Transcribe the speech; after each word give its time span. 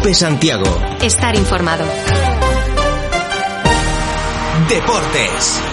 Cope 0.00 0.14
Santiago. 0.14 0.64
Estar 1.02 1.36
informado. 1.36 1.84
Deportes 4.66 5.69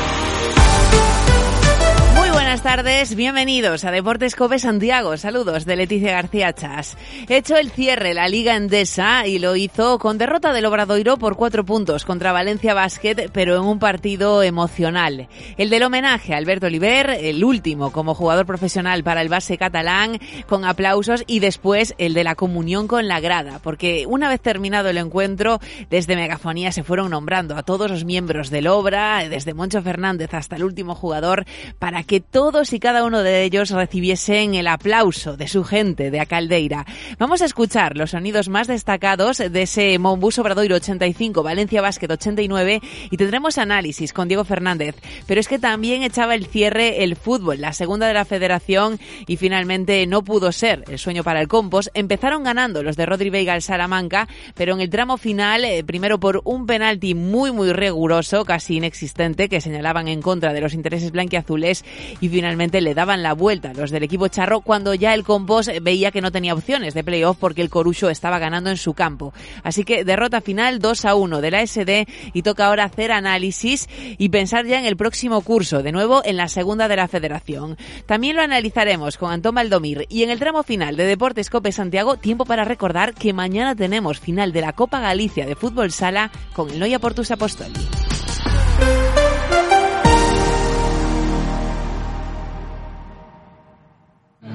buenas 2.58 2.76
tardes, 2.78 3.16
bienvenidos 3.16 3.86
a 3.86 3.92
Deportes 3.92 4.36
Cope 4.36 4.58
Santiago. 4.58 5.16
Saludos 5.16 5.66
de 5.66 5.76
Leticia 5.76 6.14
García 6.14 6.54
Chas. 6.54 6.98
Hecho 7.30 7.56
el 7.56 7.70
cierre 7.70 8.16
la 8.16 8.28
Liga 8.28 8.56
Endesa 8.56 9.28
y 9.28 9.38
lo 9.38 9.56
hizo 9.56 10.00
con 10.00 10.18
derrota 10.18 10.54
del 10.54 10.66
Obradoiro 10.66 11.18
por 11.18 11.36
cuatro 11.36 11.64
puntos 11.64 12.04
contra 12.04 12.32
Valencia 12.32 12.74
Basket, 12.74 13.30
pero 13.32 13.58
en 13.58 13.62
un 13.62 13.78
partido 13.78 14.42
emocional. 14.42 15.28
El 15.58 15.70
del 15.70 15.84
homenaje 15.84 16.34
a 16.34 16.38
Alberto 16.38 16.66
Oliver, 16.66 17.12
el 17.22 17.44
último 17.44 17.92
como 17.92 18.16
jugador 18.16 18.48
profesional 18.48 19.04
para 19.04 19.22
el 19.22 19.30
base 19.30 19.60
catalán, 19.60 20.20
con 20.48 20.66
aplausos, 20.66 21.24
y 21.28 21.40
después 21.40 21.94
el 22.00 22.16
de 22.16 22.24
la 22.24 22.34
comunión 22.34 22.88
con 22.88 23.08
la 23.08 23.20
grada, 23.20 23.60
porque 23.62 24.06
una 24.08 24.30
vez 24.30 24.42
terminado 24.42 24.90
el 24.90 24.98
encuentro, 24.98 25.60
desde 25.92 26.16
Megafonía 26.16 26.72
se 26.72 26.84
fueron 26.84 27.12
nombrando 27.12 27.56
a 27.56 27.62
todos 27.62 27.92
los 27.92 28.04
miembros 28.04 28.50
del 28.50 28.66
Obra, 28.66 29.30
desde 29.30 29.54
Moncho 29.54 29.84
Fernández 29.84 30.34
hasta 30.34 30.56
el 30.56 30.64
último 30.64 30.96
jugador, 30.96 31.46
para 31.78 32.02
que 32.02 32.20
todo 32.20 32.47
todos 32.52 32.72
y 32.72 32.80
cada 32.80 33.04
uno 33.04 33.24
de 33.24 33.44
ellos 33.44 33.72
recibiesen 33.72 34.56
el 34.56 34.68
aplauso 34.68 35.36
de 35.36 35.50
su 35.50 35.66
gente 35.66 36.12
de 36.12 36.22
Acaldeira. 36.22 36.86
Vamos 37.20 37.42
a 37.42 37.46
escuchar 37.46 37.98
los 37.98 38.12
sonidos 38.12 38.48
más 38.48 38.68
destacados 38.68 39.40
de 39.40 39.62
ese 39.62 40.00
Monbus 40.00 40.40
Obradoiro 40.40 40.78
85, 40.78 41.44
Valencia 41.44 41.82
Basket 41.82 42.10
89 42.10 42.80
y 43.12 43.18
tendremos 43.18 43.58
análisis 43.58 44.14
con 44.14 44.30
Diego 44.30 44.46
Fernández. 44.46 44.96
Pero 45.26 45.42
es 45.42 45.50
que 45.50 45.60
también 45.60 46.04
echaba 46.04 46.36
el 46.36 46.46
cierre 46.46 47.04
el 47.04 47.18
fútbol, 47.18 47.60
la 47.60 47.74
segunda 47.74 48.08
de 48.08 48.14
la 48.14 48.24
federación 48.24 48.98
y 49.28 49.36
finalmente 49.36 50.08
no 50.08 50.24
pudo 50.24 50.54
ser 50.54 50.86
el 50.88 51.00
sueño 51.00 51.26
para 51.26 51.42
el 51.42 51.50
Compos. 51.50 51.92
Empezaron 51.96 52.46
ganando 52.46 52.82
los 52.82 52.96
de 52.96 53.08
Rodri 53.08 53.30
Veiga 53.30 53.56
al 53.56 53.62
Salamanca, 53.62 54.30
pero 54.56 54.74
en 54.74 54.80
el 54.80 54.90
tramo 54.90 55.18
final, 55.18 55.66
eh, 55.66 55.84
primero 55.84 56.18
por 56.18 56.40
un 56.46 56.66
penalti 56.66 57.14
muy 57.14 57.52
muy 57.52 57.74
riguroso, 57.74 58.46
casi 58.46 58.78
inexistente, 58.78 59.50
que 59.50 59.60
señalaban 59.60 60.08
en 60.08 60.22
contra 60.22 60.54
de 60.54 60.62
los 60.62 60.74
intereses 60.74 61.12
blanquiazules 61.12 61.84
y 62.22 62.27
finalmente 62.30 62.82
le 62.82 62.94
daban 62.94 63.24
la 63.24 63.34
vuelta 63.34 63.74
los 63.74 63.92
del 63.92 64.04
equipo 64.04 64.28
charro 64.28 64.62
cuando 64.62 64.94
ya 64.94 65.14
el 65.14 65.24
Compos 65.24 65.70
veía 65.82 66.12
que 66.12 66.22
no 66.22 66.32
tenía 66.32 66.54
opciones 66.54 66.94
de 66.94 67.04
playoff 67.04 67.38
porque 67.40 67.62
el 67.62 67.70
Corucho 67.70 68.10
estaba 68.10 68.40
ganando 68.40 68.70
en 68.70 68.78
su 68.78 68.94
campo. 68.94 69.34
Así 69.64 69.84
que 69.84 70.04
derrota 70.04 70.42
final 70.42 70.80
2 70.80 71.06
a 71.06 71.16
1 71.16 71.42
de 71.42 71.52
la 71.52 71.66
SD 71.66 72.08
y 72.34 72.42
toca 72.42 72.68
ahora 72.68 72.86
hacer 72.86 73.12
análisis 73.12 73.88
y 74.18 74.30
pensar 74.30 74.66
ya 74.66 74.80
en 74.80 74.86
el 74.86 74.98
próximo 74.98 75.42
curso, 75.42 75.84
de 75.84 75.92
nuevo 75.92 76.22
en 76.26 76.38
la 76.38 76.48
segunda 76.48 76.88
de 76.88 76.96
la 76.96 77.08
federación. 77.08 77.78
También 78.06 78.36
lo 78.36 78.42
analizaremos 78.42 79.18
con 79.18 79.32
Antón 79.32 79.56
Valdomir 79.56 80.06
y 80.10 80.24
en 80.24 80.30
el 80.30 80.40
tramo 80.40 80.64
final 80.64 80.96
de 80.96 81.06
Deportes 81.06 81.50
Cope 81.50 81.72
Santiago, 81.72 82.18
tiempo 82.18 82.46
para 82.46 82.66
recordar 82.66 83.14
que 83.14 83.34
mañana 83.34 83.76
tenemos 83.76 84.20
final 84.20 84.54
de 84.54 84.62
la 84.62 84.74
Copa 84.74 85.00
Galicia 85.00 85.46
de 85.46 85.56
Fútbol 85.56 85.92
Sala 85.92 86.32
con 86.54 86.70
el 86.70 86.80
Noia 86.80 87.00
Portus 87.00 87.32
Apostoli. 87.32 87.74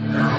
No. 0.01 0.31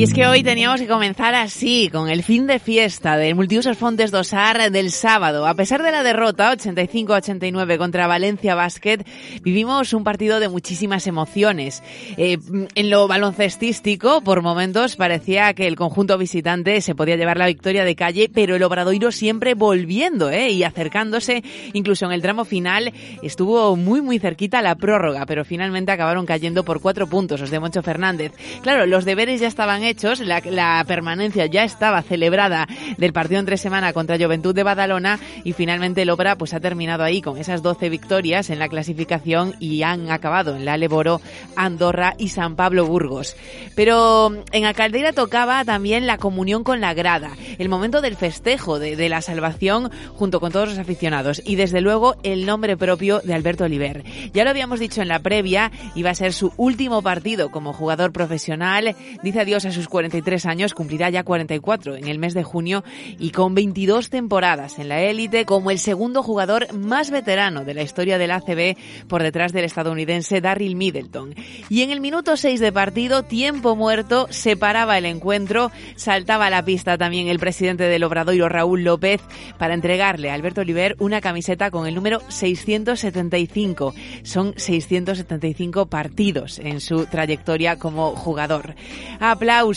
Y 0.00 0.04
es 0.04 0.14
que 0.14 0.26
hoy 0.26 0.42
teníamos 0.42 0.80
que 0.80 0.86
comenzar 0.86 1.34
así, 1.34 1.90
con 1.92 2.08
el 2.08 2.22
fin 2.22 2.46
de 2.46 2.58
fiesta 2.58 3.18
del 3.18 3.34
Multiusos 3.34 3.76
Fontes 3.76 4.10
Dosar 4.10 4.70
del 4.70 4.92
sábado. 4.92 5.46
A 5.46 5.52
pesar 5.52 5.82
de 5.82 5.92
la 5.92 6.02
derrota 6.02 6.50
85-89 6.56 7.76
contra 7.76 8.06
Valencia 8.06 8.54
Basket, 8.54 9.04
vivimos 9.42 9.92
un 9.92 10.02
partido 10.02 10.40
de 10.40 10.48
muchísimas 10.48 11.06
emociones. 11.06 11.82
Eh, 12.16 12.38
en 12.74 12.88
lo 12.88 13.08
baloncestístico, 13.08 14.22
por 14.22 14.40
momentos 14.40 14.96
parecía 14.96 15.52
que 15.52 15.66
el 15.66 15.76
conjunto 15.76 16.16
visitante 16.16 16.80
se 16.80 16.94
podía 16.94 17.16
llevar 17.16 17.36
la 17.36 17.48
victoria 17.48 17.84
de 17.84 17.94
calle, 17.94 18.30
pero 18.32 18.56
el 18.56 18.62
Obradoiro 18.62 19.12
siempre 19.12 19.52
volviendo 19.52 20.30
eh, 20.30 20.48
y 20.48 20.64
acercándose, 20.64 21.44
incluso 21.74 22.06
en 22.06 22.12
el 22.12 22.22
tramo 22.22 22.46
final, 22.46 22.94
estuvo 23.20 23.76
muy 23.76 24.00
muy 24.00 24.18
cerquita 24.18 24.62
la 24.62 24.76
prórroga, 24.76 25.26
pero 25.26 25.44
finalmente 25.44 25.92
acabaron 25.92 26.24
cayendo 26.24 26.64
por 26.64 26.80
cuatro 26.80 27.06
puntos 27.06 27.42
los 27.42 27.50
de 27.50 27.60
Moncho 27.60 27.82
Fernández. 27.82 28.32
Claro, 28.62 28.86
los 28.86 29.04
deberes 29.04 29.42
ya 29.42 29.46
estaban 29.46 29.82
hechos, 29.82 29.89
la, 30.20 30.84
permanencia 30.86 31.46
ya 31.46 31.64
estaba 31.64 32.02
celebrada 32.02 32.66
del 32.98 33.12
partido 33.12 33.40
en 33.40 33.46
tres 33.46 33.60
semanas 33.60 33.92
contra 33.92 34.18
Juventud 34.18 34.54
de 34.54 34.62
Badalona 34.62 35.18
y 35.44 35.52
finalmente 35.52 36.02
el 36.02 36.10
Obra 36.10 36.36
pues 36.36 36.54
ha 36.54 36.60
terminado 36.60 37.04
ahí 37.04 37.20
con 37.22 37.38
esas 37.38 37.62
12 37.62 37.88
victorias 37.88 38.50
en 38.50 38.58
la 38.58 38.68
clasificación 38.68 39.54
y 39.60 39.82
han 39.82 40.10
acabado 40.10 40.56
en 40.56 40.64
la 40.64 40.76
Leboro, 40.76 41.20
Andorra 41.56 42.14
y 42.18 42.28
San 42.28 42.56
Pablo 42.56 42.86
Burgos. 42.86 43.36
Pero 43.74 44.32
en 44.52 44.64
Alcaldera 44.64 45.12
tocaba 45.12 45.64
también 45.64 46.06
la 46.06 46.18
comunión 46.18 46.64
con 46.64 46.80
la 46.80 46.94
grada, 46.94 47.30
el 47.58 47.68
momento 47.68 48.00
del 48.00 48.16
festejo 48.16 48.78
de, 48.78 48.96
de 48.96 49.08
la 49.08 49.22
salvación 49.22 49.90
junto 50.14 50.40
con 50.40 50.52
todos 50.52 50.68
los 50.68 50.78
aficionados 50.78 51.42
y 51.44 51.56
desde 51.56 51.80
luego 51.80 52.16
el 52.22 52.46
nombre 52.46 52.76
propio 52.76 53.20
de 53.20 53.34
Alberto 53.34 53.64
Oliver. 53.64 54.04
Ya 54.32 54.44
lo 54.44 54.50
habíamos 54.50 54.80
dicho 54.80 55.02
en 55.02 55.08
la 55.08 55.20
previa, 55.20 55.70
iba 55.94 56.10
a 56.10 56.14
ser 56.14 56.32
su 56.32 56.52
último 56.56 57.02
partido 57.02 57.50
como 57.50 57.72
jugador 57.72 58.12
profesional, 58.12 58.94
dice 59.22 59.40
adiós 59.40 59.64
a 59.64 59.72
sus 59.80 59.88
43 59.88 60.44
años, 60.46 60.74
cumplirá 60.74 61.08
ya 61.08 61.24
44 61.24 61.96
en 61.96 62.08
el 62.08 62.18
mes 62.18 62.34
de 62.34 62.42
junio 62.42 62.84
y 63.18 63.30
con 63.30 63.54
22 63.54 64.10
temporadas 64.10 64.78
en 64.78 64.88
la 64.88 65.00
élite 65.00 65.46
como 65.46 65.70
el 65.70 65.78
segundo 65.78 66.22
jugador 66.22 66.72
más 66.74 67.10
veterano 67.10 67.64
de 67.64 67.72
la 67.72 67.82
historia 67.82 68.18
del 68.18 68.30
ACB 68.30 68.76
por 69.08 69.22
detrás 69.22 69.52
del 69.52 69.64
estadounidense 69.64 70.42
Darryl 70.42 70.76
Middleton. 70.76 71.34
Y 71.70 71.80
en 71.82 71.90
el 71.90 72.00
minuto 72.00 72.36
6 72.36 72.60
de 72.60 72.72
partido, 72.72 73.22
tiempo 73.22 73.74
muerto, 73.74 74.26
separaba 74.28 74.98
el 74.98 75.06
encuentro, 75.06 75.70
saltaba 75.96 76.46
a 76.46 76.50
la 76.50 76.64
pista 76.64 76.98
también 76.98 77.28
el 77.28 77.38
presidente 77.38 77.84
del 77.84 78.04
Obradoiro 78.04 78.48
Raúl 78.48 78.84
López 78.84 79.22
para 79.58 79.74
entregarle 79.74 80.30
a 80.30 80.34
Alberto 80.34 80.60
Oliver 80.60 80.96
una 80.98 81.22
camiseta 81.22 81.70
con 81.70 81.86
el 81.86 81.94
número 81.94 82.20
675. 82.28 83.94
Son 84.24 84.52
675 84.56 85.86
partidos 85.86 86.58
en 86.58 86.80
su 86.80 87.06
trayectoria 87.06 87.78
como 87.78 88.14
jugador. 88.16 88.74
Aplausos, 89.20 89.69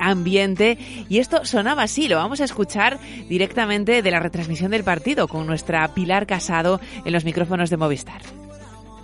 ambiente 0.00 0.78
y 1.08 1.18
esto 1.18 1.44
sonaba 1.44 1.82
así, 1.82 2.08
lo 2.08 2.16
vamos 2.16 2.40
a 2.40 2.44
escuchar 2.44 2.98
directamente 3.28 4.02
de 4.02 4.10
la 4.10 4.20
retransmisión 4.20 4.70
del 4.70 4.84
partido 4.84 5.28
con 5.28 5.46
nuestra 5.46 5.86
Pilar 5.94 6.26
Casado 6.26 6.80
en 7.04 7.12
los 7.12 7.24
micrófonos 7.24 7.70
de 7.70 7.76
Movistar. 7.76 8.43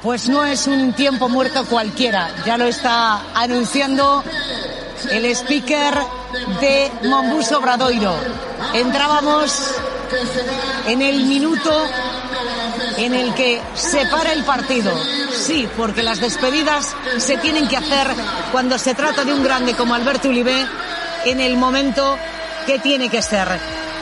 Pues 0.03 0.29
no 0.29 0.44
es 0.44 0.67
un 0.67 0.94
tiempo 0.94 1.29
muerto 1.29 1.67
cualquiera, 1.67 2.31
ya 2.47 2.56
lo 2.56 2.64
está 2.64 3.20
anunciando 3.35 4.25
el 5.11 5.26
speaker 5.26 5.94
de 6.61 6.91
Mombus 7.05 7.52
Obradoiro. 7.52 8.14
Entrábamos 8.73 9.75
en 10.87 11.02
el 11.02 11.25
minuto 11.25 11.70
en 12.97 13.14
el 13.14 13.35
que 13.35 13.61
se 13.75 14.06
para 14.06 14.32
el 14.32 14.43
partido. 14.44 14.91
Sí, 15.35 15.69
porque 15.76 16.03
las 16.03 16.19
despedidas 16.20 16.96
se 17.19 17.37
tienen 17.37 17.69
que 17.69 17.76
hacer 17.76 18.08
cuando 18.53 18.79
se 18.79 18.94
trata 18.94 19.25
de 19.25 19.35
un 19.35 19.43
grande 19.43 19.75
como 19.75 19.94
Alberto 19.94 20.29
Uribe 20.29 20.67
en 21.26 21.41
el 21.41 21.58
momento 21.58 22.17
que 22.67 22.79
tiene 22.79 23.11
que 23.11 23.20
ser. 23.20 23.49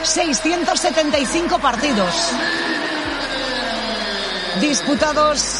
675 0.03 1.59
partidos 1.59 2.13
disputados 4.59 5.58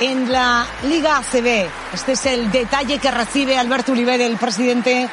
en 0.00 0.30
la 0.30 0.66
Liga 0.88 1.18
ACB. 1.18 1.68
Este 1.92 2.12
es 2.12 2.26
el 2.26 2.50
detalle 2.50 2.98
que 2.98 3.10
recibe 3.10 3.58
Alberto 3.58 3.92
Uribe, 3.92 4.14
el 4.24 4.36
presidente 4.36 5.08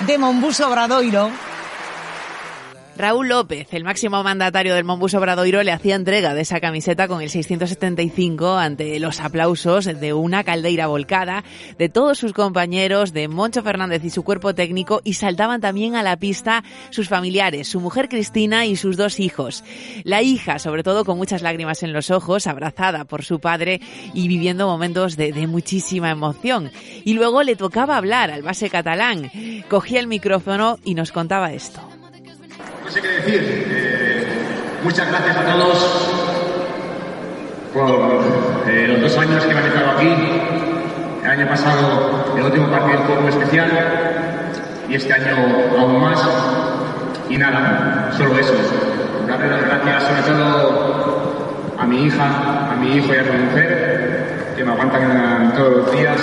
de 0.00 0.18
Monbuso 0.18 0.68
Obradoiro 0.68 1.30
Raúl 2.98 3.28
López, 3.28 3.68
el 3.74 3.84
máximo 3.84 4.22
mandatario 4.22 4.74
del 4.74 4.84
Monbus 4.84 5.12
Obradoiro, 5.12 5.62
le 5.62 5.70
hacía 5.70 5.96
entrega 5.96 6.32
de 6.32 6.40
esa 6.40 6.60
camiseta 6.60 7.08
con 7.08 7.20
el 7.20 7.28
675 7.28 8.56
ante 8.56 8.98
los 9.00 9.20
aplausos 9.20 9.84
de 9.84 10.14
una 10.14 10.44
caldeira 10.44 10.86
volcada, 10.86 11.44
de 11.78 11.90
todos 11.90 12.16
sus 12.16 12.32
compañeros, 12.32 13.12
de 13.12 13.28
Moncho 13.28 13.62
Fernández 13.62 14.02
y 14.02 14.08
su 14.08 14.22
cuerpo 14.22 14.54
técnico, 14.54 15.02
y 15.04 15.12
saltaban 15.12 15.60
también 15.60 15.94
a 15.94 16.02
la 16.02 16.16
pista 16.16 16.64
sus 16.88 17.10
familiares, 17.10 17.68
su 17.68 17.80
mujer 17.80 18.08
Cristina 18.08 18.64
y 18.64 18.76
sus 18.76 18.96
dos 18.96 19.20
hijos. 19.20 19.62
La 20.04 20.22
hija, 20.22 20.58
sobre 20.58 20.82
todo 20.82 21.04
con 21.04 21.18
muchas 21.18 21.42
lágrimas 21.42 21.82
en 21.82 21.92
los 21.92 22.10
ojos, 22.10 22.46
abrazada 22.46 23.04
por 23.04 23.24
su 23.24 23.40
padre 23.40 23.82
y 24.14 24.26
viviendo 24.26 24.68
momentos 24.68 25.18
de, 25.18 25.32
de 25.32 25.46
muchísima 25.46 26.10
emoción. 26.10 26.70
Y 27.04 27.12
luego 27.12 27.42
le 27.42 27.56
tocaba 27.56 27.98
hablar 27.98 28.30
al 28.30 28.42
base 28.42 28.70
catalán. 28.70 29.30
Cogía 29.68 30.00
el 30.00 30.06
micrófono 30.06 30.78
y 30.82 30.94
nos 30.94 31.12
contaba 31.12 31.52
esto. 31.52 31.95
No 32.86 32.92
sé 32.92 33.02
qué 33.02 33.08
decir. 33.08 33.66
Eh, 33.68 34.26
muchas 34.84 35.08
gracias 35.08 35.36
a 35.36 35.42
todos 35.42 36.08
por 37.74 38.22
eh, 38.68 38.86
los 38.86 39.00
dos 39.00 39.18
años 39.18 39.44
que 39.44 39.52
me 39.52 39.60
han 39.60 39.66
estado 39.66 39.90
aquí. 39.90 40.14
El 41.24 41.28
año 41.28 41.48
pasado 41.48 42.32
el 42.36 42.44
último 42.44 42.68
partido 42.68 43.00
fue 43.08 43.16
muy 43.16 43.30
especial 43.30 43.68
y 44.88 44.94
este 44.94 45.12
año 45.12 45.34
aún 45.76 46.00
más. 46.00 46.22
Y 47.28 47.36
nada, 47.36 48.12
solo 48.16 48.38
eso. 48.38 48.54
Darle 49.26 49.50
las 49.50 49.62
gracias 49.62 50.04
sobre 50.04 50.22
todo 50.22 51.74
a 51.76 51.86
mi 51.86 52.04
hija, 52.04 52.70
a 52.70 52.76
mi 52.76 52.98
hijo 52.98 53.12
y 53.12 53.16
a 53.16 53.22
mi 53.24 53.46
mujer, 53.46 54.52
que 54.56 54.64
me 54.64 54.70
aguantan 54.70 55.52
todos 55.56 55.78
los 55.78 55.92
días. 55.92 56.20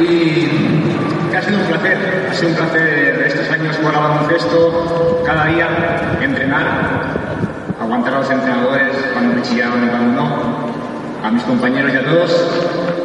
Y 0.00 0.48
que 1.30 1.36
ha 1.36 1.42
sido 1.42 1.58
un 1.58 1.66
placer, 1.66 2.28
ha 2.30 2.34
sido 2.34 2.50
un 2.50 2.56
placer 2.56 3.24
estos 3.26 3.50
años 3.50 3.76
jugar 3.76 3.94
a 3.96 3.98
baloncesto, 4.00 5.22
cada 5.24 5.46
día 5.46 5.68
entrenar, 6.20 6.64
aguantar 7.80 8.14
a 8.14 8.18
los 8.20 8.30
entrenadores 8.30 8.96
cuando 9.12 9.34
me 9.34 9.42
chillaban 9.42 9.84
y 9.84 9.88
cuando 9.88 10.22
no, 10.22 10.70
a 11.22 11.30
mis 11.30 11.42
compañeros 11.44 11.92
y 11.92 11.96
a 11.96 12.04
todos, 12.04 12.50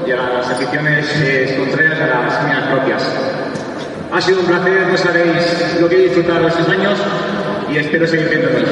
y 0.07 0.11
a 0.11 0.15
las 0.15 0.49
aficiones 0.49 1.11
eh, 1.17 1.55
contrarias 1.59 1.99
a 1.99 2.07
las 2.07 2.43
mías 2.43 2.63
propias. 2.71 3.03
Ha 4.13 4.21
sido 4.21 4.39
un 4.39 4.45
placer, 4.45 4.87
no 4.87 4.97
sabéis 4.97 5.77
lo 5.79 5.89
que 5.89 5.95
he 5.95 6.03
disfrutado 6.05 6.47
estos 6.47 6.69
años 6.69 6.97
y 7.69 7.77
espero 7.77 8.07
seguir 8.07 8.29
viéndolos. 8.29 8.69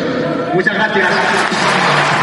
Muchas 0.54 0.76
gracias. 0.76 2.23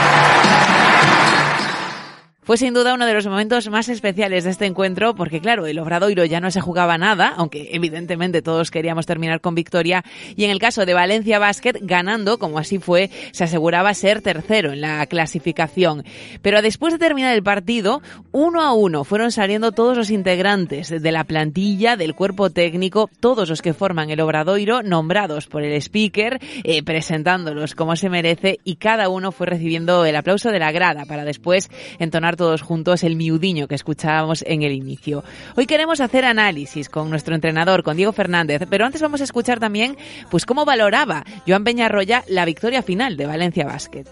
Fue 2.50 2.56
sin 2.56 2.74
duda 2.74 2.94
uno 2.94 3.06
de 3.06 3.14
los 3.14 3.28
momentos 3.28 3.70
más 3.70 3.88
especiales 3.88 4.42
de 4.42 4.50
este 4.50 4.66
encuentro 4.66 5.14
porque 5.14 5.40
claro, 5.40 5.66
el 5.66 5.78
Obradoiro 5.78 6.24
ya 6.24 6.40
no 6.40 6.50
se 6.50 6.60
jugaba 6.60 6.98
nada, 6.98 7.32
aunque 7.36 7.68
evidentemente 7.70 8.42
todos 8.42 8.72
queríamos 8.72 9.06
terminar 9.06 9.40
con 9.40 9.54
victoria 9.54 10.02
y 10.34 10.42
en 10.42 10.50
el 10.50 10.58
caso 10.58 10.84
de 10.84 10.92
Valencia 10.92 11.38
Basket 11.38 11.74
ganando, 11.80 12.40
como 12.40 12.58
así 12.58 12.80
fue, 12.80 13.08
se 13.30 13.44
aseguraba 13.44 13.94
ser 13.94 14.20
tercero 14.20 14.72
en 14.72 14.80
la 14.80 15.06
clasificación. 15.06 16.02
Pero 16.42 16.60
después 16.60 16.92
de 16.92 16.98
terminar 16.98 17.36
el 17.36 17.44
partido, 17.44 18.02
uno 18.32 18.62
a 18.62 18.72
uno 18.72 19.04
fueron 19.04 19.30
saliendo 19.30 19.70
todos 19.70 19.96
los 19.96 20.10
integrantes 20.10 20.88
de 20.88 21.12
la 21.12 21.22
plantilla, 21.22 21.94
del 21.94 22.16
cuerpo 22.16 22.50
técnico, 22.50 23.08
todos 23.20 23.48
los 23.48 23.62
que 23.62 23.74
forman 23.74 24.10
el 24.10 24.22
Obradoiro, 24.22 24.82
nombrados 24.82 25.46
por 25.46 25.62
el 25.62 25.80
speaker, 25.80 26.40
eh, 26.64 26.82
presentándolos 26.82 27.76
como 27.76 27.94
se 27.94 28.10
merece 28.10 28.58
y 28.64 28.74
cada 28.74 29.08
uno 29.08 29.30
fue 29.30 29.46
recibiendo 29.46 30.04
el 30.04 30.16
aplauso 30.16 30.50
de 30.50 30.58
la 30.58 30.72
grada 30.72 31.04
para 31.04 31.24
después 31.24 31.70
entonar 32.00 32.39
todos 32.40 32.62
juntos 32.62 33.04
el 33.04 33.16
miudiño 33.16 33.68
que 33.68 33.74
escuchábamos 33.74 34.42
en 34.46 34.62
el 34.62 34.72
inicio. 34.72 35.22
Hoy 35.58 35.66
queremos 35.66 36.00
hacer 36.00 36.24
análisis 36.24 36.88
con 36.88 37.10
nuestro 37.10 37.34
entrenador, 37.34 37.82
con 37.82 37.98
Diego 37.98 38.12
Fernández, 38.12 38.62
pero 38.70 38.86
antes 38.86 39.02
vamos 39.02 39.20
a 39.20 39.24
escuchar 39.24 39.60
también 39.60 39.98
pues 40.30 40.46
cómo 40.46 40.64
valoraba 40.64 41.22
Joan 41.46 41.64
Peñarroya 41.64 42.24
la 42.28 42.46
victoria 42.46 42.82
final 42.82 43.18
de 43.18 43.26
Valencia 43.26 43.66
Basket. 43.66 44.06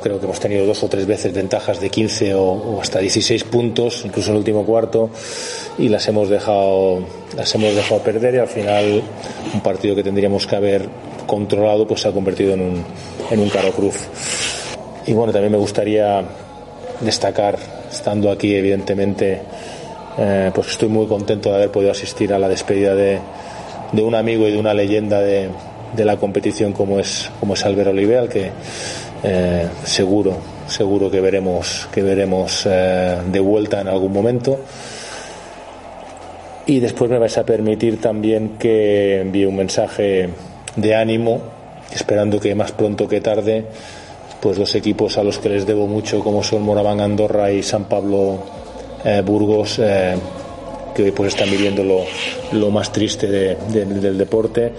Creo 0.00 0.20
que 0.20 0.26
hemos 0.26 0.38
tenido 0.38 0.64
dos 0.64 0.84
o 0.84 0.88
tres 0.88 1.04
veces 1.04 1.34
ventajas 1.34 1.80
de 1.80 1.90
15 1.90 2.34
o, 2.36 2.80
hasta 2.80 3.00
16 3.00 3.42
puntos, 3.42 4.04
incluso 4.04 4.28
en 4.28 4.34
el 4.34 4.38
último 4.38 4.64
cuarto, 4.64 5.10
y 5.76 5.88
las 5.88 6.06
hemos 6.06 6.28
dejado, 6.28 7.00
las 7.36 7.52
hemos 7.56 7.74
dejado 7.74 8.02
perder 8.02 8.36
y 8.36 8.38
al 8.38 8.46
final 8.46 9.02
un 9.52 9.60
partido 9.62 9.96
que 9.96 10.04
tendríamos 10.04 10.46
que 10.46 10.54
haber 10.54 10.88
controlado 11.26 11.88
pues 11.88 12.02
se 12.02 12.08
ha 12.08 12.12
convertido 12.12 12.54
en 12.54 12.60
un, 12.60 12.84
en 13.32 13.40
un 13.40 13.48
caro 13.48 13.72
cruz. 13.72 13.96
Y 15.08 15.12
bueno, 15.12 15.32
también 15.32 15.50
me 15.50 15.58
gustaría 15.58 16.24
destacar, 17.00 17.58
estando 17.90 18.30
aquí, 18.30 18.54
evidentemente, 18.54 19.40
eh, 20.18 20.50
pues 20.54 20.68
estoy 20.68 20.88
muy 20.88 21.06
contento 21.06 21.50
de 21.50 21.56
haber 21.56 21.70
podido 21.70 21.90
asistir 21.90 22.32
a 22.32 22.38
la 22.38 22.48
despedida 22.48 22.94
de, 22.94 23.18
de 23.92 24.02
un 24.02 24.14
amigo 24.14 24.46
y 24.46 24.52
de 24.52 24.58
una 24.58 24.74
leyenda 24.74 25.20
de, 25.20 25.48
de, 25.94 26.04
la 26.04 26.16
competición 26.16 26.72
como 26.72 26.98
es, 26.98 27.30
como 27.40 27.54
es 27.54 27.64
Albert 27.64 27.90
Oliver, 27.90 28.18
al 28.18 28.28
que 28.28 28.50
eh, 29.22 29.68
seguro, 29.84 30.36
seguro 30.66 31.10
que 31.10 31.20
veremos, 31.20 31.88
que 31.92 32.02
veremos 32.02 32.66
eh, 32.66 33.18
de 33.30 33.40
vuelta 33.40 33.80
en 33.80 33.88
algún 33.88 34.12
momento. 34.12 34.60
Y 36.66 36.80
después 36.80 37.10
me 37.10 37.18
vais 37.18 37.36
a 37.36 37.44
permitir 37.44 38.00
también 38.00 38.56
que 38.58 39.20
envíe 39.20 39.44
un 39.44 39.56
mensaje 39.56 40.30
de 40.76 40.94
ánimo, 40.94 41.40
esperando 41.92 42.40
que 42.40 42.54
más 42.54 42.72
pronto 42.72 43.06
que 43.06 43.20
tarde 43.20 43.66
pues 44.44 44.58
dos 44.58 44.74
equipos 44.74 45.16
a 45.16 45.24
los 45.24 45.38
que 45.38 45.48
les 45.48 45.64
debo 45.64 45.86
mucho 45.86 46.20
como 46.20 46.42
son 46.42 46.60
Moraván 46.60 47.00
Andorra 47.00 47.50
y 47.50 47.62
San 47.62 47.84
Pablo 47.84 48.40
eh, 49.02 49.22
Burgos 49.24 49.78
eh, 49.78 50.16
que 50.94 51.04
hoy 51.04 51.12
pues 51.12 51.32
están 51.32 51.50
viviendo 51.50 51.82
lo, 51.82 52.00
lo 52.52 52.70
más 52.70 52.92
triste 52.92 53.26
de, 53.26 53.56
de, 53.72 53.86
del 53.86 54.18
deporte 54.18 54.70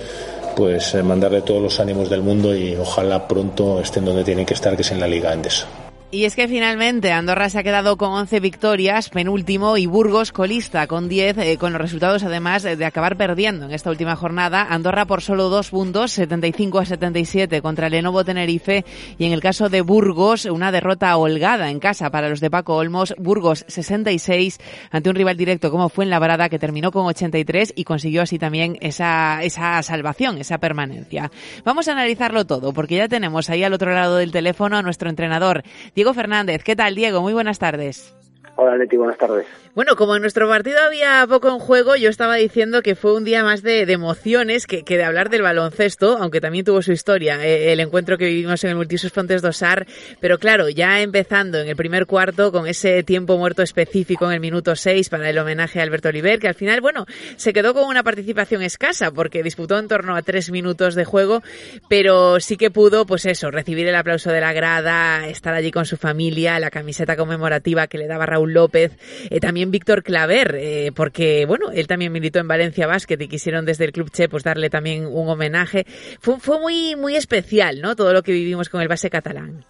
pues 0.56 0.94
eh, 0.94 1.02
mandarle 1.02 1.42
todos 1.42 1.64
los 1.64 1.80
ánimos 1.80 2.12
del 2.12 2.22
mundo 2.22 2.56
y 2.56 2.76
ojalá 2.76 3.28
pronto 3.28 3.82
estén 3.82 4.06
donde 4.06 4.24
tienen 4.24 4.46
que 4.46 4.54
estar 4.54 4.76
que 4.76 4.84
es 4.84 4.92
en 4.92 5.00
la 5.00 5.08
Liga 5.08 5.34
Endesa. 5.34 5.85
Y 6.12 6.26
es 6.26 6.36
que 6.36 6.48
finalmente 6.48 7.12
Andorra 7.12 7.50
se 7.50 7.60
ha 7.60 7.64
quedado 7.64 7.98
con 7.98 8.12
11 8.12 8.40
victorias, 8.40 9.10
penúltimo, 9.10 9.76
y 9.76 9.86
Burgos 9.86 10.32
colista 10.32 10.88
con 10.88 11.10
10, 11.10 11.38
eh, 11.40 11.58
con 11.58 11.74
los 11.74 11.82
resultados 11.82 12.24
además 12.24 12.64
de 12.64 12.86
acabar 12.86 13.18
perdiendo 13.18 13.66
en 13.66 13.74
esta 13.74 13.90
última 13.90 14.16
jornada. 14.16 14.68
Andorra 14.70 15.06
por 15.06 15.22
solo 15.22 15.50
dos 15.50 15.72
puntos, 15.72 16.12
75 16.12 16.80
a 16.80 16.86
77 16.86 17.62
contra 17.62 17.90
Lenovo 17.90 18.24
Tenerife, 18.24 18.86
y 19.18 19.26
en 19.26 19.34
el 19.34 19.42
caso 19.42 19.68
de 19.68 19.82
Burgos, 19.82 20.46
una 20.46 20.72
derrota 20.72 21.18
holgada 21.18 21.70
en 21.70 21.80
casa 21.80 22.12
para 22.12 22.30
los 22.30 22.40
de 22.40 22.52
Paco 22.52 22.76
Olmos. 22.76 23.14
Burgos 23.18 23.66
66 23.68 24.60
ante 24.92 25.10
un 25.10 25.16
rival 25.16 25.36
directo 25.36 25.72
como 25.72 25.90
fue 25.90 26.06
en 26.06 26.12
Labrada, 26.12 26.50
que 26.50 26.60
terminó 26.60 26.92
con 26.92 27.08
83 27.08 27.74
y 27.76 27.84
consiguió 27.84 28.22
así 28.22 28.38
también 28.38 28.78
esa, 28.80 29.44
esa 29.44 29.82
salvación, 29.82 30.38
esa 30.38 30.60
permanencia. 30.60 31.32
Vamos 31.66 31.88
a 31.88 31.94
analizarlo 31.94 32.46
todo, 32.46 32.74
porque 32.74 32.96
ya 32.96 33.08
tenemos 33.08 33.50
ahí 33.50 33.64
al 33.64 33.74
otro 33.74 33.92
lado 33.92 34.18
del 34.18 34.32
teléfono 34.32 34.78
a 34.78 34.84
nuestro 34.84 35.10
entrenador, 35.10 35.64
Diego 35.96 36.14
Fernández. 36.14 36.62
¿Qué 36.64 36.76
tal, 36.76 36.94
Diego? 36.94 37.22
Muy 37.22 37.34
buenas 37.34 37.58
tardes. 37.58 38.14
Hola, 38.58 38.78
Leti, 38.78 38.96
buenas 38.96 39.18
tardes. 39.18 39.46
Bueno, 39.74 39.98
como 39.98 40.16
en 40.16 40.22
nuestro 40.22 40.48
partido 40.48 40.80
había 40.80 41.26
poco 41.28 41.50
en 41.50 41.60
juego, 41.60 41.98
yo 41.98 42.10
estaba 42.10 42.36
diciendo 42.36 42.82
que 42.82 42.96
fue 42.96 43.14
un 43.14 43.26
día 43.26 43.44
más 43.44 43.62
de, 43.62 43.86
de 43.86 43.92
emociones 43.92 44.66
que, 44.66 44.84
que, 44.84 44.96
de 44.96 45.04
hablar 45.04 45.30
del 45.30 45.42
baloncesto, 45.42 46.18
aunque 46.18 46.40
también 46.40 46.64
tuvo 46.64 46.82
su 46.82 46.94
historia, 46.94 47.46
eh, 47.46 47.74
el 47.74 47.82
encuentro 47.82 48.18
que 48.18 48.28
vivimos 48.28 48.64
en 48.64 48.70
el 48.70 48.78
Multisus 48.78 49.12
Fontes 49.12 49.42
Dosar, 49.42 49.86
pero 50.22 50.38
claro, 50.38 50.70
ya 50.70 51.02
empezando 51.02 51.60
en 51.60 51.68
el 51.68 51.76
primer 51.76 52.06
cuarto 52.06 52.54
con 52.54 52.68
ese 52.68 53.04
tiempo 53.04 53.38
muerto 53.38 53.62
específico 53.62 54.28
en 54.28 54.36
el 54.36 54.40
minuto 54.40 54.78
6 54.78 55.10
para 55.10 55.30
el 55.30 55.38
homenaje 55.38 55.82
a 55.82 55.84
Alberto 55.84 56.08
Oliver, 56.08 56.40
que 56.40 56.48
al 56.48 56.56
final, 56.56 56.80
bueno, 56.80 57.06
se 57.36 57.52
quedó 57.52 57.74
con 57.74 57.90
una 57.90 58.04
participación 58.04 58.62
escasa 58.62 59.12
porque 59.12 59.44
disputó 59.44 59.78
en 59.78 59.90
torno 59.90 60.16
a 60.16 60.22
tres 60.22 60.50
minutos 60.50 60.96
de 60.96 61.04
juego, 61.04 61.44
pero 61.90 62.40
sí 62.40 62.56
que 62.56 62.72
pudo, 62.72 63.06
pues 63.06 63.26
eso, 63.26 63.52
recibir 63.52 63.90
el 63.90 63.96
aplauso 63.96 64.32
de 64.32 64.40
la 64.40 64.54
grada, 64.54 65.28
estar 65.28 65.54
allí 65.54 65.72
con 65.72 65.86
su 65.86 65.98
familia, 65.98 66.58
la 66.62 66.72
camiseta 66.72 67.18
conmemorativa 67.18 67.88
que 67.88 67.98
le 67.98 68.08
daba 68.08 68.26
Raúl 68.26 68.45
López, 68.54 68.98
eh, 69.30 69.40
también 69.40 69.72
Víctor 69.72 70.04
Claver, 70.04 70.56
eh, 70.56 70.92
porque 70.96 71.46
bueno, 71.48 71.72
él 71.74 71.88
también 71.88 72.12
militó 72.12 72.40
en 72.40 72.48
Valencia 72.48 72.88
Basket 72.88 73.18
y 73.20 73.28
quisieron 73.28 73.66
desde 73.66 73.86
el 73.86 73.92
Club 73.92 74.10
Che 74.12 74.30
pues 74.30 74.44
darle 74.44 74.70
también 74.70 75.06
un 75.06 75.28
homenaje. 75.28 75.84
Fue, 76.20 76.38
fue 76.40 76.60
muy, 76.60 76.96
muy 76.96 77.16
especial, 77.16 77.82
¿no? 77.82 77.96
Todo 77.96 78.14
lo 78.14 78.22
que 78.22 78.32
vivimos 78.32 78.70
con 78.70 78.82
el 78.82 78.88
base 78.88 79.10
catalán. 79.10 79.66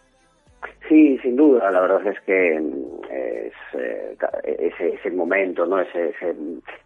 Sí, 0.88 1.18
sin 1.24 1.36
duda. 1.36 1.72
La 1.72 1.82
verdad 1.82 2.06
es 2.08 2.20
que 2.22 2.56
es, 2.56 3.54
eh, 3.80 4.16
ese, 4.44 4.96
ese 4.96 5.12
momento, 5.12 5.66
¿no? 5.66 5.80
Ese, 5.80 6.14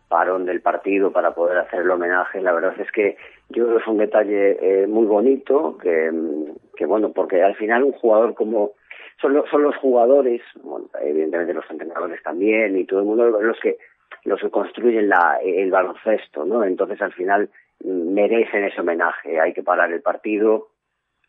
parón 0.07 0.45
del 0.45 0.61
partido 0.61 1.11
para 1.11 1.35
poder 1.35 1.59
hacer 1.59 1.81
el 1.81 1.91
homenaje, 1.91 2.41
la 2.41 2.51
verdad 2.51 2.73
es 2.79 2.91
que 2.91 3.15
yo 3.49 3.65
creo 3.65 3.77
que 3.77 3.83
es 3.83 3.87
un 3.87 3.99
detalle 3.99 4.87
muy 4.87 5.05
bonito, 5.05 5.77
que 5.77 6.85
bueno, 6.87 7.11
porque 7.13 7.43
al 7.43 7.55
final 7.55 7.83
un 7.83 7.91
jugador 7.91 8.33
como 8.33 8.71
son, 9.21 9.33
lo, 9.33 9.45
son 9.47 9.63
los 9.63 9.75
jugadores, 9.77 10.41
bueno, 10.61 10.89
evidentemente 11.01 11.53
los 11.53 11.69
entrenadores 11.69 12.21
también 12.23 12.77
y 12.77 12.85
todo 12.85 12.99
el 12.99 13.05
mundo 13.05 13.29
los 13.29 13.59
que 13.59 13.77
los 14.25 14.41
que 14.41 14.49
construyen 14.49 15.07
la, 15.07 15.39
el 15.43 15.71
baloncesto, 15.71 16.45
¿no? 16.45 16.63
Entonces 16.63 17.01
al 17.01 17.13
final 17.13 17.49
merecen 17.83 18.65
ese 18.65 18.81
homenaje. 18.81 19.39
Hay 19.39 19.53
que 19.53 19.63
parar 19.63 19.91
el 19.93 20.01
partido, 20.01 20.67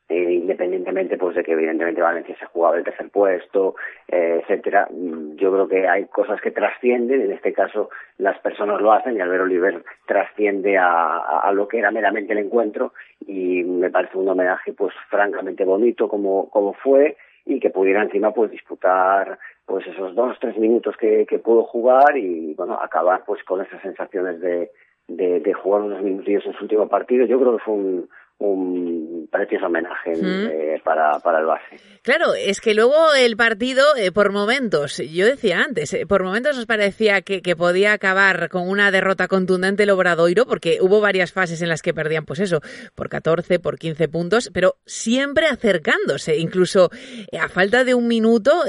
eh, 0.09 0.33
independientemente 0.33 1.17
pues 1.17 1.37
de 1.37 1.45
que 1.45 1.53
evidentemente 1.53 2.03
Valencia 2.03 2.37
se 2.37 2.45
ha 2.45 2.49
jugado 2.49 2.75
el 2.75 2.85
tercer 2.85 3.11
puesto, 3.11 3.77
eh, 4.09 4.41
etcétera. 4.43 4.89
Mm, 4.91 5.37
yo 5.37 5.53
creo 5.53 5.69
que 5.69 5.87
hay 5.87 6.07
cosas 6.07 6.41
que 6.41 6.51
trascienden, 6.51 7.21
en 7.21 7.33
este 7.33 7.53
caso 7.53 7.91
las 8.19 8.39
personas 8.41 8.81
lo 8.81 8.93
hacen 8.93 9.17
y 9.17 9.21
Albert 9.21 9.45
Oliver 9.45 9.85
trasciende 10.07 10.77
a, 10.79 11.19
a, 11.19 11.53
lo 11.53 11.69
que 11.69 11.79
era 11.79 11.93
meramente 11.93 12.33
el 12.33 12.41
encuentro 12.41 12.93
y 13.25 13.63
me 13.63 13.91
parece 13.91 14.19
un 14.19 14.29
homenaje 14.29 14.73
pues 14.73 14.93
francamente 15.09 15.65
bonito 15.65 16.09
como, 16.09 16.51
como 16.51 16.73
fue 16.75 17.17
y 17.45 17.61
que 17.61 17.71
pudiera 17.71 18.03
encima 18.03 18.33
pues 18.33 18.51
disputar 18.51 19.39
pues 19.67 19.87
esos 19.87 20.15
dos 20.15 20.37
tres 20.41 20.57
minutos 20.59 20.97
que, 20.97 21.27
que 21.27 21.39
pudo 21.39 21.65
jugar 21.65 22.17
y 22.17 22.55
bueno 22.55 22.79
acabar 22.81 23.25
pues 23.27 23.43
con 23.45 23.61
esas 23.61 23.81
sensaciones 23.83 24.41
de, 24.41 24.71
de, 25.09 25.41
de 25.41 25.53
jugar 25.53 25.83
unos 25.83 26.03
minutillos 26.03 26.45
en 26.47 26.55
su 26.55 26.65
último 26.65 26.89
partido. 26.89 27.27
Yo 27.27 27.39
creo 27.41 27.57
que 27.57 27.65
fue 27.65 27.75
un, 27.75 28.09
un 28.41 29.29
precioso 29.31 29.67
homenaje 29.67 30.13
eh, 30.15 30.81
para, 30.83 31.21
para 31.21 31.41
el 31.41 31.47
base. 31.47 31.77
Claro, 32.03 32.35
es 32.35 32.61
que 32.61 32.75
luego 32.75 33.15
el 33.15 33.37
partido, 33.37 33.85
eh, 33.97 34.13
por 34.13 34.33
momentos, 34.33 34.97
yo 34.97 35.27
decía 35.27 35.61
antes, 35.61 35.93
eh, 35.93 36.07
por 36.07 36.25
momentos 36.25 36.57
os 36.57 36.67
parecía 36.67 37.21
que, 37.21 37.43
que, 37.43 37.55
podía 37.55 37.93
acabar 37.93 38.49
con 38.49 38.69
una 38.69 38.91
derrota 38.91 39.29
contundente 39.29 39.83
el 39.83 39.91
Obradoiro, 39.91 40.47
porque 40.47 40.79
hubo 40.81 41.01
varias 41.01 41.33
fases 41.33 41.61
en 41.61 41.69
las 41.69 41.83
que 41.83 41.93
perdían, 41.93 42.25
pues 42.25 42.41
eso, 42.41 42.61
por 42.95 43.11
14, 43.11 43.59
por 43.59 43.79
15 43.79 44.09
puntos, 44.09 44.51
pero 44.53 44.77
siempre 44.87 45.47
acercándose, 45.47 46.39
incluso 46.39 46.91
a 47.39 47.49
falta 47.49 47.85
de 47.85 47.95
un 47.95 48.09
minuto, 48.09 48.63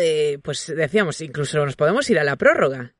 pues 0.43 0.73
decíamos, 0.75 1.21
incluso 1.21 1.65
nos 1.65 1.77
podemos 1.77 2.09
ir 2.09 2.19
a 2.19 2.23
la 2.23 2.35
prórroga. 2.35 2.93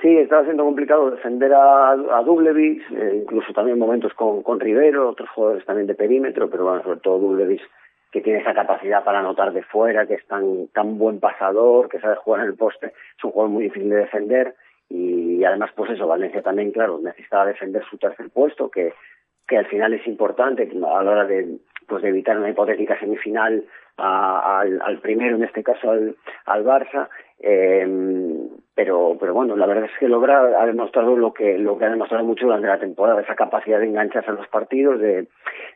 Sí, 0.00 0.18
estaba 0.18 0.44
siendo 0.44 0.64
complicado 0.64 1.10
defender 1.10 1.54
a, 1.54 1.92
a 1.92 2.22
Dublevis, 2.22 2.82
eh, 2.90 3.20
incluso 3.22 3.52
también 3.54 3.78
momentos 3.78 4.12
con, 4.14 4.42
con 4.42 4.60
Rivero, 4.60 5.08
otros 5.08 5.30
jugadores 5.30 5.64
también 5.64 5.86
de 5.86 5.94
perímetro, 5.94 6.50
pero 6.50 6.64
bueno, 6.64 6.82
sobre 6.82 7.00
todo 7.00 7.18
Dublevis 7.18 7.62
que 8.12 8.20
tiene 8.20 8.40
esa 8.40 8.54
capacidad 8.54 9.04
para 9.04 9.18
anotar 9.18 9.52
de 9.52 9.62
fuera, 9.62 10.06
que 10.06 10.14
es 10.14 10.26
tan, 10.26 10.68
tan 10.68 10.96
buen 10.96 11.20
pasador, 11.20 11.88
que 11.88 11.98
sabe 11.98 12.16
jugar 12.16 12.42
en 12.42 12.48
el 12.48 12.56
poste, 12.56 12.86
es 12.86 13.24
un 13.24 13.30
jugador 13.30 13.52
muy 13.52 13.64
difícil 13.64 13.90
de 13.90 13.96
defender 13.96 14.54
y, 14.88 15.44
además 15.44 15.70
pues 15.74 15.90
eso, 15.90 16.06
Valencia 16.06 16.42
también, 16.42 16.72
claro, 16.72 16.98
necesitaba 17.02 17.46
defender 17.46 17.84
su 17.90 17.98
tercer 17.98 18.30
puesto, 18.30 18.70
que, 18.70 18.94
que 19.46 19.58
al 19.58 19.66
final 19.66 19.92
es 19.94 20.06
importante 20.06 20.62
a 20.62 20.74
la 20.74 21.10
hora 21.10 21.24
de, 21.24 21.58
pues 21.86 22.02
de 22.02 22.10
evitar 22.10 22.38
una 22.38 22.50
hipotética 22.50 22.98
semifinal 22.98 23.64
a, 23.96 24.60
al, 24.60 24.80
al, 24.82 24.98
primero, 25.00 25.36
en 25.36 25.44
este 25.44 25.62
caso 25.62 25.90
al, 25.90 26.16
al 26.46 26.64
Barça, 26.64 27.08
eh, 27.40 27.86
pero 28.76 29.16
pero 29.18 29.32
bueno 29.32 29.56
la 29.56 29.66
verdad 29.66 29.86
es 29.86 29.98
que 29.98 30.06
logra 30.06 30.60
ha 30.60 30.66
demostrado 30.66 31.16
lo 31.16 31.32
que 31.32 31.56
lo 31.58 31.78
que 31.78 31.86
ha 31.86 31.90
demostrado 31.90 32.24
mucho 32.24 32.44
durante 32.44 32.68
la 32.68 32.78
temporada 32.78 33.22
esa 33.22 33.34
capacidad 33.34 33.80
de 33.80 33.86
engancharse 33.86 34.30
a 34.30 34.34
los 34.34 34.46
partidos 34.48 35.00
de, 35.00 35.28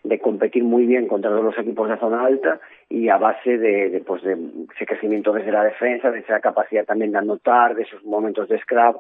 de 0.05 0.19
competir 0.21 0.63
muy 0.63 0.85
bien 0.85 1.09
contra 1.09 1.31
todos 1.31 1.45
los 1.45 1.59
equipos 1.59 1.89
de 1.89 1.97
zona 1.97 2.27
alta 2.27 2.61
y 2.91 3.09
a 3.09 3.17
base 3.17 3.57
de, 3.57 4.03
pues 4.07 4.23
de 4.23 4.37
ese 4.77 4.85
crecimiento 4.85 5.33
desde 5.33 5.51
la 5.51 5.65
defensa 5.65 6.11
de 6.11 6.19
esa 6.19 6.41
capacidad 6.41 6.85
también 6.85 7.13
de 7.13 7.19
anotar 7.19 7.75
de 7.75 7.85
esos 7.85 8.05
momentos 8.05 8.49
de 8.49 8.61
scrap 8.61 8.97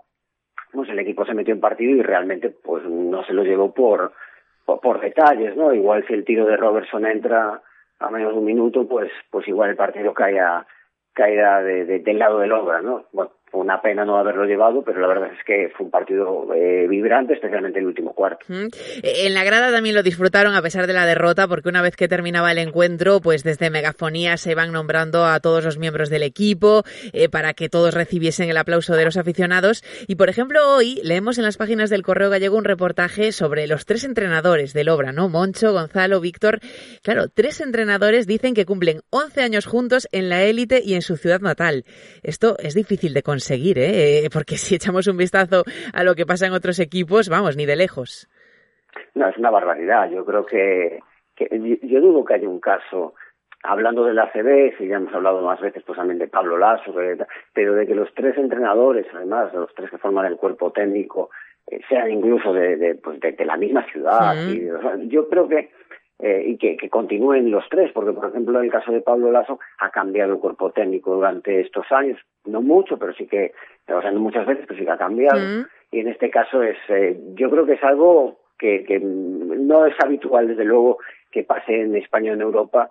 pues 0.72 0.88
el 0.88 0.98
equipo 0.98 1.26
se 1.26 1.34
metió 1.34 1.52
en 1.52 1.60
partido 1.60 1.94
y 1.94 2.02
realmente 2.02 2.48
pues 2.48 2.82
no 2.84 3.22
se 3.24 3.34
lo 3.34 3.44
llevó 3.44 3.74
por 3.74 4.12
por, 4.64 5.00
detalles 5.00 5.56
no 5.56 5.74
igual 5.74 6.06
si 6.06 6.14
el 6.14 6.24
tiro 6.24 6.46
de 6.46 6.56
Robertson 6.56 7.04
entra 7.04 7.60
a 7.98 8.10
menos 8.10 8.32
de 8.32 8.38
un 8.38 8.46
minuto 8.46 8.88
pues 8.88 9.10
pues 9.30 9.46
igual 9.46 9.68
el 9.68 9.76
partido 9.76 10.14
cae 10.14 10.40
de, 11.12 11.84
de, 11.84 11.98
del 11.98 12.18
lado 12.18 12.38
del 12.38 12.52
obra, 12.52 12.80
¿no? 12.80 13.04
Bueno, 13.12 13.32
una 13.52 13.82
pena 13.82 14.04
no 14.04 14.16
haberlo 14.16 14.44
llevado, 14.44 14.82
pero 14.82 15.00
la 15.00 15.08
verdad 15.08 15.30
es 15.36 15.44
que 15.44 15.72
fue 15.76 15.86
un 15.86 15.90
partido 15.90 16.54
eh, 16.54 16.86
vibrante, 16.88 17.34
especialmente 17.34 17.80
el 17.80 17.86
último 17.86 18.12
cuarto. 18.14 18.46
Mm. 18.48 18.68
En 19.02 19.34
la 19.34 19.44
grada 19.44 19.72
también 19.72 19.94
lo 19.94 20.02
disfrutaron 20.02 20.54
a 20.54 20.62
pesar 20.62 20.86
de 20.86 20.92
la 20.92 21.06
derrota, 21.06 21.48
porque 21.48 21.68
una 21.68 21.82
vez 21.82 21.96
que 21.96 22.08
terminaba 22.08 22.52
el 22.52 22.58
encuentro, 22.58 23.20
pues 23.20 23.42
desde 23.42 23.70
megafonía 23.70 24.36
se 24.36 24.52
iban 24.52 24.72
nombrando 24.72 25.26
a 25.26 25.40
todos 25.40 25.64
los 25.64 25.78
miembros 25.78 26.10
del 26.10 26.22
equipo 26.22 26.84
eh, 27.12 27.28
para 27.28 27.54
que 27.54 27.68
todos 27.68 27.94
recibiesen 27.94 28.48
el 28.48 28.56
aplauso 28.56 28.94
de 28.94 29.04
los 29.04 29.16
aficionados. 29.16 29.82
Y 30.06 30.14
por 30.14 30.28
ejemplo, 30.28 30.60
hoy 30.74 31.00
leemos 31.02 31.38
en 31.38 31.44
las 31.44 31.56
páginas 31.56 31.90
del 31.90 32.02
Correo 32.02 32.30
Gallego 32.30 32.56
un 32.56 32.64
reportaje 32.64 33.32
sobre 33.32 33.66
los 33.66 33.84
tres 33.84 34.04
entrenadores 34.04 34.72
del 34.72 34.88
Obra, 34.88 35.12
¿no? 35.12 35.28
Moncho, 35.28 35.72
Gonzalo, 35.72 36.20
Víctor. 36.20 36.60
Claro, 37.02 37.28
tres 37.28 37.60
entrenadores 37.60 38.26
dicen 38.26 38.54
que 38.54 38.66
cumplen 38.66 39.00
11 39.10 39.42
años 39.42 39.66
juntos 39.66 40.08
en 40.12 40.28
la 40.28 40.44
élite 40.44 40.82
y 40.84 40.94
en 40.94 41.02
su 41.02 41.16
ciudad 41.16 41.40
natal. 41.40 41.84
Esto 42.22 42.56
es 42.58 42.74
difícil 42.74 43.12
de 43.12 43.22
conseguir 43.22 43.39
conseguir, 43.40 43.78
¿eh? 43.78 44.28
porque 44.30 44.56
si 44.56 44.74
echamos 44.74 45.06
un 45.06 45.16
vistazo 45.16 45.64
a 45.94 46.04
lo 46.04 46.14
que 46.14 46.26
pasa 46.26 46.46
en 46.46 46.52
otros 46.52 46.78
equipos, 46.78 47.30
vamos, 47.30 47.56
ni 47.56 47.64
de 47.64 47.74
lejos. 47.74 48.28
No, 49.14 49.28
es 49.28 49.36
una 49.38 49.50
barbaridad. 49.50 50.10
Yo 50.10 50.26
creo 50.26 50.44
que, 50.44 51.00
que 51.34 51.48
yo 51.82 52.00
dudo 52.02 52.22
que 52.22 52.34
haya 52.34 52.48
un 52.48 52.60
caso 52.60 53.14
hablando 53.62 54.04
de 54.04 54.12
la 54.12 54.24
ACB, 54.24 54.76
si 54.76 54.88
ya 54.88 54.96
hemos 54.96 55.14
hablado 55.14 55.40
más 55.40 55.58
veces 55.58 55.82
pues 55.86 55.96
también 55.96 56.18
de 56.18 56.28
Pablo 56.28 56.58
Lasso, 56.58 56.94
pero 57.54 57.74
de 57.74 57.86
que 57.86 57.94
los 57.94 58.12
tres 58.14 58.36
entrenadores, 58.36 59.06
además 59.14 59.52
de 59.52 59.58
los 59.58 59.74
tres 59.74 59.90
que 59.90 59.98
forman 59.98 60.26
el 60.26 60.36
cuerpo 60.36 60.70
técnico, 60.70 61.30
eh, 61.66 61.80
sean 61.88 62.10
incluso 62.10 62.52
de, 62.52 62.76
de, 62.76 62.94
pues 62.96 63.20
de, 63.20 63.32
de 63.32 63.44
la 63.46 63.56
misma 63.56 63.86
ciudad. 63.90 64.34
Mm. 64.34 64.52
Y, 64.52 64.70
o 64.70 64.80
sea, 64.82 64.96
yo 65.08 65.28
creo 65.30 65.48
que 65.48 65.70
eh, 66.22 66.44
y 66.46 66.56
que, 66.58 66.76
que, 66.76 66.88
continúen 66.88 67.50
los 67.50 67.64
tres, 67.70 67.90
porque 67.92 68.12
por 68.12 68.28
ejemplo 68.28 68.58
en 68.58 68.66
el 68.66 68.70
caso 68.70 68.92
de 68.92 69.00
Pablo 69.00 69.30
Lasso 69.30 69.58
ha 69.78 69.90
cambiado 69.90 70.34
el 70.34 70.38
cuerpo 70.38 70.70
técnico 70.70 71.14
durante 71.14 71.60
estos 71.60 71.90
años, 71.90 72.18
no 72.44 72.60
mucho, 72.60 72.98
pero 72.98 73.14
sí 73.14 73.26
que, 73.26 73.52
o 73.88 74.00
sea, 74.00 74.10
no 74.10 74.20
muchas 74.20 74.46
veces, 74.46 74.64
pero 74.66 74.78
sí 74.78 74.84
que 74.84 74.90
ha 74.90 74.98
cambiado. 74.98 75.38
Mm. 75.38 75.66
Y 75.92 76.00
en 76.00 76.08
este 76.08 76.30
caso 76.30 76.62
es, 76.62 76.76
eh, 76.88 77.18
yo 77.34 77.50
creo 77.50 77.66
que 77.66 77.74
es 77.74 77.84
algo 77.84 78.38
que, 78.58 78.84
que 78.84 79.00
no 79.00 79.86
es 79.86 79.94
habitual, 80.04 80.48
desde 80.48 80.64
luego, 80.64 80.98
que 81.30 81.44
pase 81.44 81.80
en 81.80 81.96
España 81.96 82.32
o 82.32 82.34
en 82.34 82.42
Europa, 82.42 82.90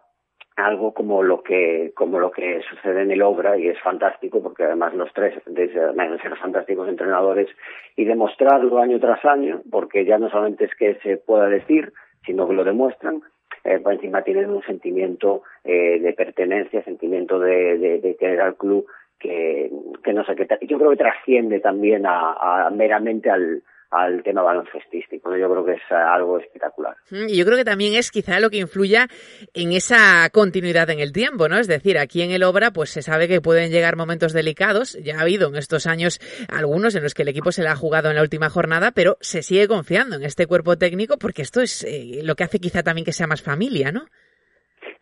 algo 0.59 0.93
como 0.93 1.23
lo 1.23 1.41
que 1.41 1.91
como 1.95 2.19
lo 2.19 2.31
que 2.31 2.61
sucede 2.69 3.03
en 3.03 3.11
el 3.11 3.21
obra 3.21 3.57
y 3.57 3.67
es 3.67 3.79
fantástico 3.81 4.41
porque 4.41 4.63
además 4.63 4.93
los 4.93 5.11
tres 5.13 5.41
desde 5.45 5.93
ser 6.21 6.35
fantásticos 6.37 6.89
entrenadores 6.89 7.47
y 7.95 8.05
demostrarlo 8.05 8.79
año 8.79 8.99
tras 8.99 9.23
año 9.25 9.61
porque 9.71 10.05
ya 10.05 10.17
no 10.17 10.29
solamente 10.29 10.65
es 10.65 10.75
que 10.75 10.95
se 10.95 11.17
pueda 11.17 11.47
decir 11.47 11.93
sino 12.25 12.47
que 12.47 12.53
lo 12.53 12.63
demuestran, 12.63 13.21
eh, 13.63 13.79
por 13.79 13.93
encima 13.93 14.23
tienen 14.23 14.49
un 14.49 14.63
sentimiento 14.63 15.43
eh, 15.63 15.99
de 15.99 16.13
pertenencia, 16.13 16.83
sentimiento 16.83 17.39
de, 17.39 17.77
de, 17.77 17.99
de 17.99 18.41
al 18.41 18.55
club 18.55 18.85
que, 19.19 19.71
que 20.03 20.13
no 20.13 20.23
sé 20.25 20.35
qué 20.35 20.47
yo 20.67 20.77
creo 20.77 20.91
que 20.91 20.97
trasciende 20.97 21.59
también 21.59 22.05
a, 22.05 22.65
a 22.65 22.69
meramente 22.69 23.29
al, 23.29 23.61
al 23.91 24.21
tema 24.23 24.41
baloncestístico. 24.41 25.35
Yo 25.35 25.49
creo 25.49 25.65
que 25.65 25.73
es 25.73 25.91
algo 25.91 26.37
espectacular. 26.37 26.95
Mm, 27.11 27.29
y 27.29 27.37
yo 27.37 27.45
creo 27.45 27.57
que 27.57 27.65
también 27.65 27.95
es 27.95 28.11
quizá 28.11 28.39
lo 28.39 28.49
que 28.49 28.57
influya 28.57 29.07
en 29.53 29.71
esa 29.71 30.29
continuidad 30.31 30.89
en 30.89 30.99
el 30.99 31.11
tiempo, 31.11 31.47
¿no? 31.49 31.57
Es 31.57 31.67
decir, 31.67 31.97
aquí 31.97 32.21
en 32.21 32.31
el 32.31 32.43
Obra 32.43 32.71
pues 32.71 32.91
se 32.91 33.01
sabe 33.01 33.27
que 33.27 33.41
pueden 33.41 33.71
llegar 33.71 33.95
momentos 33.95 34.33
delicados. 34.33 34.97
Ya 35.03 35.17
ha 35.17 35.21
habido 35.21 35.49
en 35.49 35.55
estos 35.55 35.87
años 35.87 36.19
algunos 36.49 36.95
en 36.95 37.03
los 37.03 37.13
que 37.13 37.23
el 37.23 37.29
equipo 37.29 37.51
se 37.51 37.63
le 37.63 37.69
ha 37.69 37.75
jugado 37.75 38.09
en 38.09 38.15
la 38.15 38.21
última 38.21 38.49
jornada, 38.49 38.91
pero 38.93 39.17
se 39.21 39.41
sigue 39.41 39.67
confiando 39.67 40.15
en 40.15 40.23
este 40.23 40.45
cuerpo 40.45 40.77
técnico 40.77 41.17
porque 41.19 41.41
esto 41.41 41.61
es 41.61 41.83
eh, 41.83 42.21
lo 42.23 42.35
que 42.35 42.43
hace 42.43 42.59
quizá 42.59 42.83
también 42.83 43.05
que 43.05 43.11
sea 43.11 43.27
más 43.27 43.41
familia, 43.41 43.91
¿no? 43.91 44.05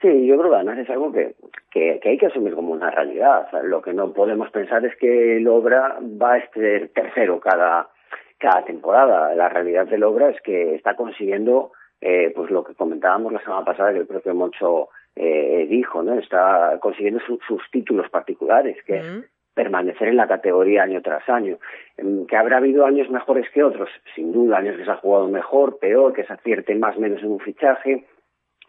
Sí, 0.02 0.28
yo 0.28 0.38
creo 0.38 0.52
que 0.52 0.56
además 0.58 0.78
es 0.78 0.90
algo 0.92 1.12
que, 1.12 1.34
que, 1.72 2.00
que 2.02 2.10
hay 2.10 2.18
que 2.18 2.28
asumir 2.28 2.54
como 2.54 2.72
una 2.72 2.92
realidad. 2.92 3.48
O 3.48 3.50
sea, 3.50 3.64
lo 3.64 3.82
que 3.82 3.94
no 3.94 4.14
podemos 4.14 4.52
pensar 4.52 4.86
es 4.86 4.96
que 4.98 5.38
el 5.38 5.48
Obra 5.48 5.98
va 6.00 6.36
a 6.36 6.50
ser 6.52 6.90
tercero 6.90 7.40
cada 7.40 7.90
cada 8.38 8.64
temporada. 8.66 9.34
La 9.36 9.50
realidad 9.50 9.88
del 9.88 10.04
obra 10.04 10.30
es 10.30 10.42
que 10.42 10.76
está 10.76 10.96
consiguiendo 10.96 11.72
eh, 12.02 12.32
pues 12.36 12.52
lo 12.52 12.64
que 12.64 12.76
comentábamos 12.76 13.34
la 13.34 13.42
semana 13.42 13.66
pasada 13.66 13.92
que 13.92 14.00
el 14.00 14.08
propio 14.08 14.36
Moncho 14.36 14.90
eh, 15.16 15.66
dijo, 15.68 16.04
¿no? 16.04 16.14
Está 16.20 16.78
consiguiendo 16.80 17.20
su, 17.22 17.40
sus 17.48 17.62
títulos 17.72 18.10
particulares, 18.10 18.78
que 18.86 18.98
es 18.98 19.06
permanecer 19.56 20.10
en 20.10 20.18
la 20.18 20.28
categoría 20.28 20.84
año 20.84 21.02
tras 21.02 21.28
año. 21.28 21.58
Que 22.28 22.38
habrá 22.38 22.58
habido 22.58 22.86
años 22.86 23.10
mejores 23.10 23.50
que 23.50 23.64
otros, 23.64 23.90
sin 24.14 24.32
duda, 24.32 24.60
años 24.60 24.78
que 24.78 24.86
se 24.86 24.92
ha 24.92 24.98
jugado 24.98 25.28
mejor, 25.28 25.80
peor, 25.80 26.14
que 26.14 26.24
se 26.24 26.34
acierte 26.34 26.76
más 26.76 26.96
o 26.96 27.00
menos 27.00 27.24
en 27.24 27.32
un 27.32 27.40
fichaje, 27.40 28.06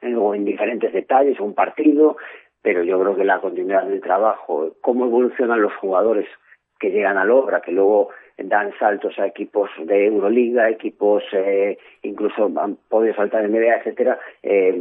eh, 0.01 0.15
o 0.15 0.35
en 0.35 0.47
diferentes 0.47 0.91
detalles, 0.91 1.39
o 1.39 1.45
un 1.45 1.55
partido, 1.55 2.17
pero 2.63 2.83
yo 2.83 2.99
creo 2.99 3.15
que 3.15 3.25
la 3.25 3.41
continuidad 3.41 3.85
del 3.85 4.01
trabajo, 4.01 4.73
cómo 4.81 5.05
evolucionan 5.05 5.61
los 5.61 5.75
jugadores 5.75 6.27
que 6.79 6.91
llegan 6.91 7.19
al 7.19 7.31
obra, 7.31 7.61
que 7.61 7.73
luego 7.73 8.11
dan 8.39 8.73
saltos 8.79 9.19
a 9.19 9.27
equipos 9.27 9.69
de 9.85 10.07
Euroliga, 10.07 10.71
equipos 10.71 11.25
eh, 11.33 11.77
incluso 12.03 12.51
han 12.57 12.77
podido 12.89 13.15
saltar 13.15 13.45
en 13.45 13.53
media, 13.53 13.77
etcétera, 13.79 14.19
eh, 14.43 14.79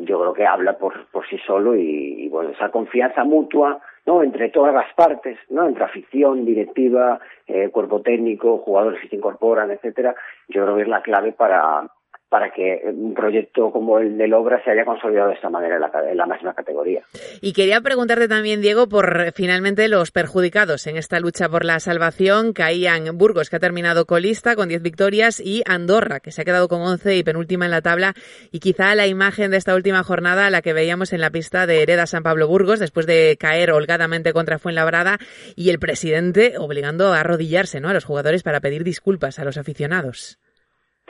yo 0.00 0.20
creo 0.20 0.34
que 0.34 0.46
habla 0.46 0.76
por, 0.76 1.06
por 1.06 1.26
sí 1.26 1.38
solo 1.46 1.74
y, 1.74 2.24
y, 2.24 2.28
bueno, 2.28 2.50
esa 2.50 2.70
confianza 2.70 3.24
mutua, 3.24 3.80
¿no? 4.04 4.22
Entre 4.22 4.50
todas 4.50 4.74
las 4.74 4.92
partes, 4.94 5.38
¿no? 5.48 5.66
Entre 5.66 5.84
afición, 5.84 6.44
directiva, 6.44 7.20
eh, 7.46 7.70
cuerpo 7.70 8.02
técnico, 8.02 8.58
jugadores 8.58 9.00
que 9.00 9.08
se 9.08 9.16
incorporan, 9.16 9.70
etcétera, 9.70 10.14
yo 10.48 10.62
creo 10.64 10.76
que 10.76 10.82
es 10.82 10.88
la 10.88 11.02
clave 11.02 11.32
para 11.32 11.88
para 12.30 12.52
que 12.52 12.80
un 12.84 13.12
proyecto 13.12 13.72
como 13.72 13.98
el 13.98 14.16
del 14.16 14.32
Obra 14.34 14.62
se 14.62 14.70
haya 14.70 14.84
consolidado 14.84 15.30
de 15.30 15.34
esta 15.34 15.50
manera 15.50 15.74
en 15.74 16.16
la, 16.16 16.26
máxima 16.26 16.54
categoría. 16.54 17.02
Y 17.42 17.52
quería 17.52 17.80
preguntarte 17.80 18.28
también, 18.28 18.60
Diego, 18.60 18.88
por 18.88 19.32
finalmente 19.32 19.88
los 19.88 20.12
perjudicados 20.12 20.86
en 20.86 20.96
esta 20.96 21.18
lucha 21.18 21.48
por 21.48 21.64
la 21.64 21.80
salvación. 21.80 22.52
Caían 22.52 23.18
Burgos, 23.18 23.50
que 23.50 23.56
ha 23.56 23.58
terminado 23.60 24.06
colista 24.06 24.54
con 24.54 24.68
10 24.68 24.80
victorias, 24.80 25.40
y 25.40 25.64
Andorra, 25.66 26.20
que 26.20 26.30
se 26.30 26.42
ha 26.42 26.44
quedado 26.44 26.68
con 26.68 26.82
11 26.82 27.16
y 27.16 27.24
penúltima 27.24 27.64
en 27.64 27.72
la 27.72 27.82
tabla. 27.82 28.14
Y 28.52 28.60
quizá 28.60 28.94
la 28.94 29.08
imagen 29.08 29.50
de 29.50 29.56
esta 29.56 29.74
última 29.74 30.04
jornada, 30.04 30.50
la 30.50 30.62
que 30.62 30.72
veíamos 30.72 31.12
en 31.12 31.22
la 31.22 31.30
pista 31.30 31.66
de 31.66 31.82
Hereda 31.82 32.06
San 32.06 32.22
Pablo 32.22 32.46
Burgos, 32.46 32.78
después 32.78 33.06
de 33.06 33.36
caer 33.40 33.72
holgadamente 33.72 34.32
contra 34.32 34.60
Fuenlabrada, 34.60 35.18
y 35.56 35.70
el 35.70 35.80
presidente 35.80 36.54
obligando 36.58 37.12
a 37.12 37.18
arrodillarse 37.20 37.80
¿no? 37.80 37.88
a 37.88 37.94
los 37.94 38.04
jugadores 38.04 38.44
para 38.44 38.60
pedir 38.60 38.84
disculpas 38.84 39.40
a 39.40 39.44
los 39.44 39.56
aficionados. 39.56 40.38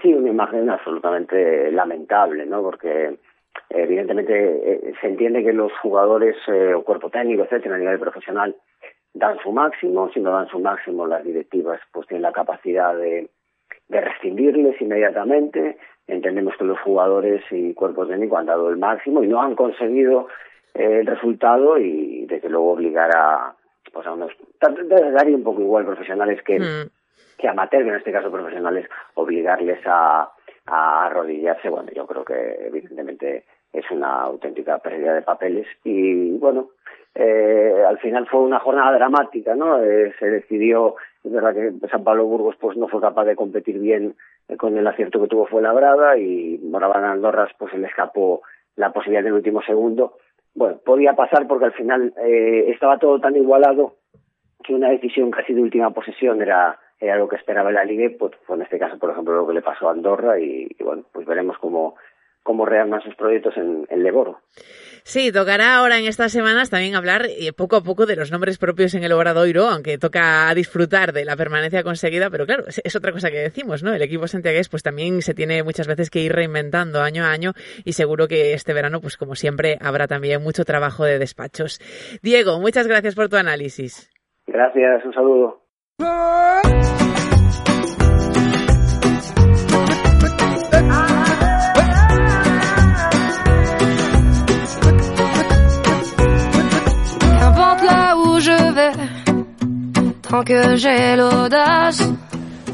Sí, 0.02 0.14
una 0.14 0.30
imagen 0.30 0.70
absolutamente 0.70 1.70
lamentable, 1.72 2.46
¿no? 2.46 2.62
Porque 2.62 3.18
evidentemente 3.68 4.34
eh, 4.34 4.94
se 5.00 5.06
entiende 5.08 5.44
que 5.44 5.52
los 5.52 5.72
jugadores 5.82 6.36
eh, 6.48 6.72
o 6.74 6.82
cuerpo 6.82 7.10
técnico, 7.10 7.42
etcétera, 7.42 7.74
a 7.74 7.78
nivel 7.78 7.98
profesional, 7.98 8.54
dan 9.12 9.38
su 9.42 9.52
máximo, 9.52 10.10
si 10.12 10.20
no 10.20 10.30
dan 10.30 10.48
su 10.48 10.58
máximo 10.58 11.06
las 11.06 11.24
directivas 11.24 11.80
pues 11.92 12.06
tienen 12.06 12.22
la 12.22 12.32
capacidad 12.32 12.94
de, 12.94 13.28
de 13.88 14.00
rescindirles 14.00 14.80
inmediatamente. 14.80 15.76
Entendemos 16.06 16.54
que 16.56 16.64
los 16.64 16.78
jugadores 16.80 17.42
y 17.50 17.74
cuerpo 17.74 18.06
técnico 18.06 18.38
han 18.38 18.46
dado 18.46 18.70
el 18.70 18.78
máximo 18.78 19.22
y 19.22 19.28
no 19.28 19.42
han 19.42 19.54
conseguido 19.54 20.28
eh, 20.74 21.00
el 21.00 21.06
resultado 21.06 21.78
y 21.78 22.24
desde 22.26 22.48
luego 22.48 22.72
obligar 22.72 23.10
a 23.14 23.54
pues 23.92 24.06
a 24.06 24.12
unos 24.12 24.30
daría 24.60 25.34
un 25.34 25.42
poco 25.42 25.60
igual 25.60 25.84
profesionales 25.84 26.40
que 26.44 26.60
mm 26.60 26.99
que 27.38 27.48
amateur, 27.48 27.82
en 27.82 27.94
este 27.94 28.12
caso 28.12 28.30
profesionales, 28.30 28.88
obligarles 29.14 29.80
a, 29.86 30.30
a 30.66 31.06
arrodillarse, 31.06 31.68
bueno, 31.68 31.90
yo 31.94 32.06
creo 32.06 32.24
que 32.24 32.66
evidentemente 32.66 33.44
es 33.72 33.90
una 33.90 34.22
auténtica 34.22 34.78
pérdida 34.78 35.14
de 35.14 35.22
papeles 35.22 35.66
y 35.84 36.32
bueno, 36.38 36.70
eh, 37.14 37.84
al 37.86 37.98
final 37.98 38.26
fue 38.28 38.40
una 38.40 38.60
jornada 38.60 38.92
dramática, 38.92 39.54
¿no? 39.54 39.82
Eh, 39.82 40.12
se 40.18 40.26
decidió, 40.26 40.96
es 41.24 41.32
verdad 41.32 41.54
que 41.54 41.88
San 41.88 42.04
Pablo 42.04 42.24
Burgos 42.26 42.56
pues 42.60 42.76
no 42.76 42.88
fue 42.88 43.00
capaz 43.00 43.24
de 43.24 43.36
competir 43.36 43.78
bien 43.78 44.16
con 44.58 44.76
el 44.76 44.86
acierto 44.86 45.20
que 45.20 45.28
tuvo 45.28 45.46
fue 45.46 45.62
Labrada 45.62 46.18
y 46.18 46.58
Moraván 46.62 47.04
Andorras 47.04 47.50
pues 47.58 47.72
se 47.72 47.78
le 47.78 47.86
escapó 47.86 48.42
la 48.76 48.92
posibilidad 48.92 49.24
del 49.24 49.34
último 49.34 49.62
segundo. 49.62 50.16
Bueno, 50.54 50.78
podía 50.84 51.14
pasar 51.14 51.46
porque 51.46 51.66
al 51.66 51.72
final 51.72 52.12
eh, 52.24 52.70
estaba 52.70 52.98
todo 52.98 53.20
tan 53.20 53.36
igualado 53.36 53.94
que 54.62 54.74
una 54.74 54.90
decisión 54.90 55.30
casi 55.30 55.54
de 55.54 55.62
última 55.62 55.90
posesión 55.90 56.42
era 56.42 56.78
era 57.00 57.16
lo 57.16 57.28
que 57.28 57.36
esperaba 57.36 57.72
la 57.72 57.84
Liga, 57.84 58.08
pues, 58.18 58.32
en 58.48 58.62
este 58.62 58.78
caso, 58.78 58.98
por 58.98 59.10
ejemplo, 59.10 59.34
lo 59.34 59.46
que 59.46 59.54
le 59.54 59.62
pasó 59.62 59.88
a 59.88 59.92
Andorra 59.92 60.38
y, 60.38 60.68
bueno, 60.80 61.04
pues 61.12 61.26
veremos 61.26 61.56
cómo, 61.58 61.96
cómo 62.42 62.66
rearman 62.66 63.00
sus 63.02 63.14
proyectos 63.14 63.56
en, 63.56 63.86
en 63.88 64.02
Leboro. 64.02 64.40
Sí, 65.02 65.32
tocará 65.32 65.76
ahora 65.76 65.98
en 65.98 66.04
estas 66.04 66.30
semanas 66.30 66.68
también 66.68 66.94
hablar 66.94 67.22
eh, 67.24 67.52
poco 67.56 67.76
a 67.76 67.82
poco 67.82 68.04
de 68.04 68.16
los 68.16 68.30
nombres 68.30 68.58
propios 68.58 68.94
en 68.94 69.02
el 69.02 69.12
Obradoiro, 69.12 69.64
aunque 69.64 69.96
toca 69.96 70.52
disfrutar 70.54 71.12
de 71.12 71.24
la 71.24 71.36
permanencia 71.36 71.82
conseguida, 71.82 72.28
pero 72.30 72.44
claro, 72.44 72.64
es, 72.68 72.96
otra 72.96 73.12
cosa 73.12 73.30
que 73.30 73.38
decimos, 73.38 73.82
¿no? 73.82 73.94
El 73.94 74.02
equipo 74.02 74.26
santiagués 74.26 74.68
pues 74.68 74.82
también 74.82 75.22
se 75.22 75.34
tiene 75.34 75.62
muchas 75.62 75.86
veces 75.86 76.10
que 76.10 76.20
ir 76.20 76.32
reinventando 76.32 77.00
año 77.00 77.24
a 77.24 77.30
año 77.30 77.52
y 77.84 77.92
seguro 77.92 78.28
que 78.28 78.52
este 78.52 78.74
verano 78.74 79.00
pues 79.00 79.16
como 79.16 79.34
siempre 79.34 79.78
habrá 79.80 80.06
también 80.06 80.42
mucho 80.42 80.64
trabajo 80.64 81.04
de 81.04 81.18
despachos. 81.18 81.80
Diego, 82.22 82.60
muchas 82.60 82.86
gracias 82.86 83.14
por 83.14 83.28
tu 83.28 83.36
análisis. 83.36 84.10
Gracias, 84.46 85.04
un 85.04 85.14
saludo. 85.14 85.69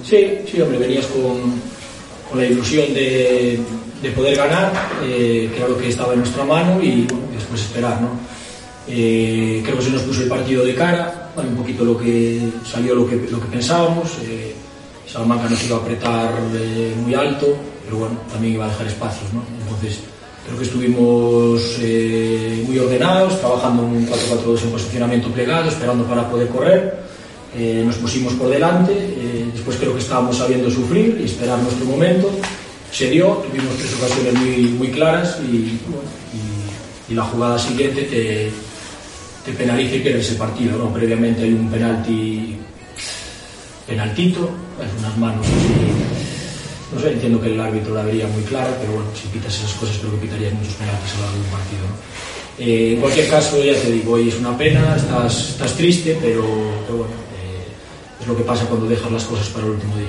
Sí, 0.04 0.38
sí, 0.46 0.60
hombre, 0.60 0.78
venías 0.78 1.06
con, 1.06 1.60
con 2.30 2.38
la 2.38 2.46
ilusión 2.46 2.94
de, 2.94 3.58
de 4.02 4.10
poder 4.10 4.36
ganar, 4.36 4.72
eh, 5.02 5.50
que 5.80 5.88
estaba 5.88 6.12
en 6.12 6.20
nuestra 6.20 6.44
mano 6.44 6.80
y 6.80 7.08
después 7.34 7.62
esperar, 7.62 8.00
¿no? 8.00 8.10
Eh, 8.88 9.62
creo 9.64 9.78
que 9.78 9.82
se 9.82 9.90
nos 9.90 10.02
puso 10.02 10.22
el 10.22 10.28
partido 10.28 10.64
de 10.64 10.74
cara, 10.76 11.25
un 11.44 11.56
poquito 11.56 11.84
lo 11.84 11.98
que 11.98 12.48
salió 12.64 12.94
lo 12.94 13.06
que, 13.06 13.16
lo 13.30 13.40
que 13.40 13.46
pensábamos. 13.46 14.12
Eh, 14.22 14.54
Salamanca 15.06 15.48
nos 15.48 15.62
iba 15.64 15.76
a 15.76 15.80
apretar 15.80 16.34
eh, 16.54 16.94
muy 17.02 17.14
alto, 17.14 17.56
pero 17.84 17.98
bueno, 17.98 18.16
también 18.30 18.54
iba 18.54 18.64
a 18.64 18.68
dejar 18.68 18.86
espacios, 18.86 19.32
¿no? 19.32 19.42
Entonces, 19.62 20.00
creo 20.44 20.58
que 20.58 20.64
estuvimos 20.64 21.62
eh, 21.80 22.64
muy 22.66 22.78
ordenados, 22.78 23.38
trabajando 23.38 23.84
en 23.84 23.88
un 23.90 24.08
4-4-2 24.08 24.62
en 24.62 24.70
posicionamiento 24.70 25.28
plegado, 25.30 25.68
esperando 25.68 26.04
para 26.04 26.28
poder 26.28 26.48
correr. 26.48 27.06
Nos 27.56 27.96
pusimos 27.96 28.34
por 28.34 28.50
delante, 28.50 28.92
después 29.54 29.78
creo 29.78 29.94
que 29.94 30.00
estábamos 30.00 30.36
sabiendo 30.36 30.70
sufrir 30.70 31.16
y 31.18 31.24
esperar 31.24 31.58
nuestro 31.58 31.86
momento. 31.86 32.30
Se 32.92 33.08
dio, 33.08 33.42
tuvimos 33.48 33.78
tres 33.78 33.94
ocasiones 33.94 34.34
muy, 34.34 34.68
muy 34.76 34.88
claras 34.88 35.38
y, 35.40 35.78
y 37.08 37.14
la 37.14 37.22
jugada 37.22 37.58
siguiente 37.58 38.02
te, 38.02 38.50
te 39.46 39.52
penaliza 39.52 39.94
y 39.94 40.00
pierdes 40.00 40.26
ese 40.26 40.34
partido. 40.34 40.76
¿no? 40.76 40.92
Previamente 40.92 41.44
hay 41.44 41.54
un 41.54 41.70
penalti 41.70 42.58
penaltito, 43.86 44.50
es 44.82 45.00
unas 45.00 45.16
manos 45.16 45.46
así, 45.46 46.92
no 46.92 47.00
sé, 47.00 47.12
entiendo 47.12 47.40
que 47.40 47.54
el 47.54 47.60
árbitro 47.60 47.94
la 47.94 48.02
vería 48.02 48.26
muy 48.26 48.42
clara, 48.42 48.76
pero 48.80 48.94
bueno, 48.94 49.08
si 49.14 49.28
pitas 49.28 49.54
esas 49.54 49.72
cosas 49.74 49.96
creo 49.98 50.12
que 50.12 50.26
quitarías 50.26 50.52
muchos 50.54 50.74
penaltis 50.74 51.14
a 51.14 51.16
lo 51.16 51.22
largo 51.22 51.38
de 51.38 51.44
un 51.44 51.50
partido. 51.50 51.86
Eh, 52.58 52.94
en 52.94 53.00
cualquier 53.00 53.28
caso, 53.28 53.62
ya 53.62 53.74
te 53.74 53.92
digo, 53.92 54.14
hoy 54.14 54.28
es 54.28 54.36
una 54.36 54.58
pena, 54.58 54.96
estás, 54.96 55.50
estás 55.50 55.72
triste, 55.74 56.18
pero, 56.20 56.42
pero 56.86 56.98
bueno, 56.98 57.14
eh, 57.38 58.20
es 58.20 58.26
lo 58.26 58.36
que 58.36 58.42
pasa 58.42 58.66
cuando 58.66 58.88
dejas 58.88 59.12
las 59.12 59.24
cosas 59.24 59.48
para 59.50 59.66
el 59.66 59.72
último 59.72 59.96
día. 59.96 60.08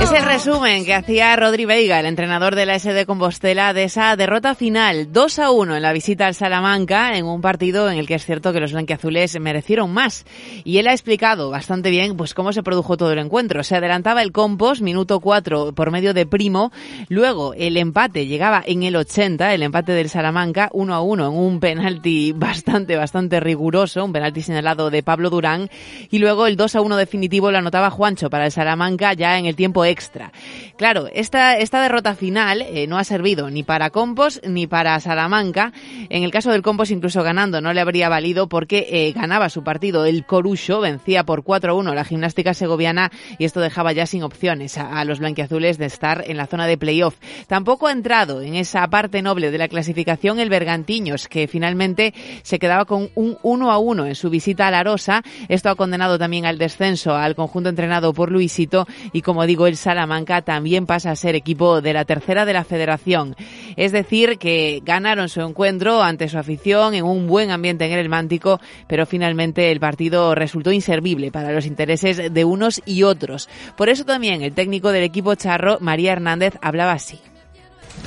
Es 0.00 0.12
el 0.12 0.24
resumen 0.24 0.84
que 0.84 0.94
hacía 0.94 1.34
Rodri 1.36 1.64
Veiga, 1.64 1.98
el 1.98 2.06
entrenador 2.06 2.54
de 2.54 2.66
la 2.66 2.78
SD 2.78 3.06
Compostela, 3.06 3.72
de 3.72 3.84
esa 3.84 4.14
derrota 4.14 4.54
final 4.54 5.10
2 5.10 5.38
a 5.38 5.50
1 5.50 5.76
en 5.76 5.82
la 5.82 5.92
visita 5.92 6.26
al 6.26 6.34
Salamanca, 6.34 7.16
en 7.16 7.24
un 7.24 7.40
partido 7.40 7.90
en 7.90 7.96
el 7.96 8.06
que 8.06 8.14
es 8.14 8.24
cierto 8.26 8.52
que 8.52 8.60
los 8.60 8.72
blanquiazules 8.72 9.40
merecieron 9.40 9.92
más. 9.92 10.26
Y 10.64 10.78
él 10.78 10.86
ha 10.88 10.92
explicado 10.92 11.50
bastante 11.50 11.90
bien 11.90 12.16
pues 12.16 12.34
cómo 12.34 12.52
se 12.52 12.62
produjo 12.62 12.96
todo 12.96 13.12
el 13.12 13.18
encuentro. 13.18 13.64
Se 13.64 13.74
adelantaba 13.74 14.22
el 14.22 14.32
Compost, 14.32 14.82
minuto 14.82 15.20
4 15.20 15.72
por 15.72 15.90
medio 15.90 16.12
de 16.12 16.26
Primo, 16.26 16.72
luego 17.08 17.54
el 17.54 17.76
empate 17.78 18.26
llegaba 18.26 18.62
en 18.66 18.82
el 18.82 18.96
80, 18.96 19.54
el 19.54 19.62
empate 19.62 19.92
del 19.92 20.10
Salamanca 20.10 20.68
1 20.72 20.94
a 20.94 21.00
1 21.00 21.26
en 21.26 21.32
un 21.32 21.58
penalti 21.58 22.32
bastante, 22.32 22.96
bastante 22.96 23.40
riguroso, 23.40 24.04
un 24.04 24.12
penalti 24.12 24.42
señalado 24.42 24.90
de 24.90 25.02
Pablo 25.02 25.30
Durán, 25.30 25.70
y 26.10 26.18
luego 26.18 26.46
el 26.46 26.56
2 26.56 26.76
a 26.76 26.80
1 26.82 26.96
definitivo 26.96 27.50
lo 27.50 27.58
anotaba 27.58 27.90
Juancho 27.90 28.25
para 28.30 28.46
el 28.46 28.52
Salamanca 28.52 29.12
ya 29.12 29.38
en 29.38 29.46
el 29.46 29.56
tiempo 29.56 29.84
extra. 29.84 30.32
Claro, 30.76 31.08
esta, 31.12 31.56
esta 31.56 31.80
derrota 31.82 32.14
final 32.14 32.62
eh, 32.62 32.86
no 32.86 32.98
ha 32.98 33.04
servido 33.04 33.50
ni 33.50 33.62
para 33.62 33.90
Compos 33.90 34.40
ni 34.46 34.66
para 34.66 34.98
Salamanca. 35.00 35.72
En 36.10 36.22
el 36.22 36.30
caso 36.30 36.52
del 36.52 36.62
Compos, 36.62 36.90
incluso 36.90 37.22
ganando, 37.22 37.60
no 37.60 37.72
le 37.72 37.80
habría 37.80 38.08
valido 38.08 38.48
porque 38.48 38.86
eh, 38.90 39.12
ganaba 39.12 39.48
su 39.48 39.64
partido 39.64 40.04
el 40.04 40.26
Corucho, 40.26 40.80
vencía 40.80 41.24
por 41.24 41.42
4-1 41.42 41.94
la 41.94 42.04
gimnástica 42.04 42.54
segoviana 42.54 43.10
y 43.38 43.44
esto 43.44 43.60
dejaba 43.60 43.92
ya 43.92 44.06
sin 44.06 44.22
opciones 44.22 44.78
a, 44.78 44.98
a 45.00 45.04
los 45.04 45.18
blanquiazules 45.18 45.78
de 45.78 45.86
estar 45.86 46.24
en 46.26 46.36
la 46.36 46.46
zona 46.46 46.66
de 46.66 46.78
playoff. 46.78 47.16
Tampoco 47.46 47.86
ha 47.86 47.92
entrado 47.92 48.42
en 48.42 48.54
esa 48.54 48.86
parte 48.88 49.22
noble 49.22 49.50
de 49.50 49.58
la 49.58 49.68
clasificación 49.68 50.40
el 50.40 50.50
Bergantiños, 50.50 51.28
que 51.28 51.48
finalmente 51.48 52.14
se 52.42 52.58
quedaba 52.58 52.84
con 52.84 53.10
un 53.14 53.36
1-1 53.38 54.06
en 54.08 54.14
su 54.14 54.30
visita 54.30 54.66
a 54.66 54.70
la 54.70 54.84
Rosa. 54.84 55.22
Esto 55.48 55.70
ha 55.70 55.74
condenado 55.74 56.18
también 56.18 56.46
al 56.46 56.58
descenso 56.58 57.14
al 57.14 57.34
conjunto 57.34 57.68
entrenado 57.68 58.12
por 58.16 58.32
Luisito 58.32 58.88
y 59.12 59.22
como 59.22 59.46
digo, 59.46 59.68
el 59.68 59.76
Salamanca 59.76 60.42
también 60.42 60.86
pasa 60.86 61.12
a 61.12 61.16
ser 61.16 61.36
equipo 61.36 61.80
de 61.80 61.92
la 61.92 62.04
tercera 62.04 62.44
de 62.44 62.52
la 62.52 62.64
federación. 62.64 63.36
Es 63.76 63.92
decir, 63.92 64.38
que 64.38 64.82
ganaron 64.84 65.28
su 65.28 65.40
encuentro 65.42 66.02
ante 66.02 66.28
su 66.28 66.38
afición 66.38 66.94
en 66.94 67.04
un 67.04 67.28
buen 67.28 67.52
ambiente 67.52 67.84
en 67.84 67.92
el 67.92 68.08
Mántico, 68.08 68.60
pero 68.88 69.06
finalmente 69.06 69.70
el 69.70 69.78
partido 69.78 70.34
resultó 70.34 70.72
inservible 70.72 71.30
para 71.30 71.52
los 71.52 71.66
intereses 71.66 72.32
de 72.32 72.44
unos 72.44 72.82
y 72.84 73.04
otros. 73.04 73.48
Por 73.76 73.88
eso 73.88 74.04
también 74.04 74.42
el 74.42 74.52
técnico 74.52 74.90
del 74.90 75.04
equipo 75.04 75.36
charro, 75.36 75.78
María 75.80 76.12
Hernández, 76.12 76.54
hablaba 76.60 76.92
así. 76.92 77.20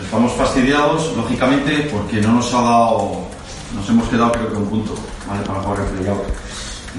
Estamos 0.03 0.33
fastidiados, 0.33 1.15
lógicamente, 1.15 1.89
porque 1.91 2.21
no 2.21 2.33
nos 2.33 2.53
ha 2.53 2.61
dado, 2.61 3.27
nos 3.75 3.89
hemos 3.89 4.07
quedado 4.07 4.31
creo 4.31 4.49
que 4.49 4.55
un 4.55 4.69
punto. 4.69 4.95
Para 5.27 5.61
jugar 5.61 5.79
el. 5.81 6.48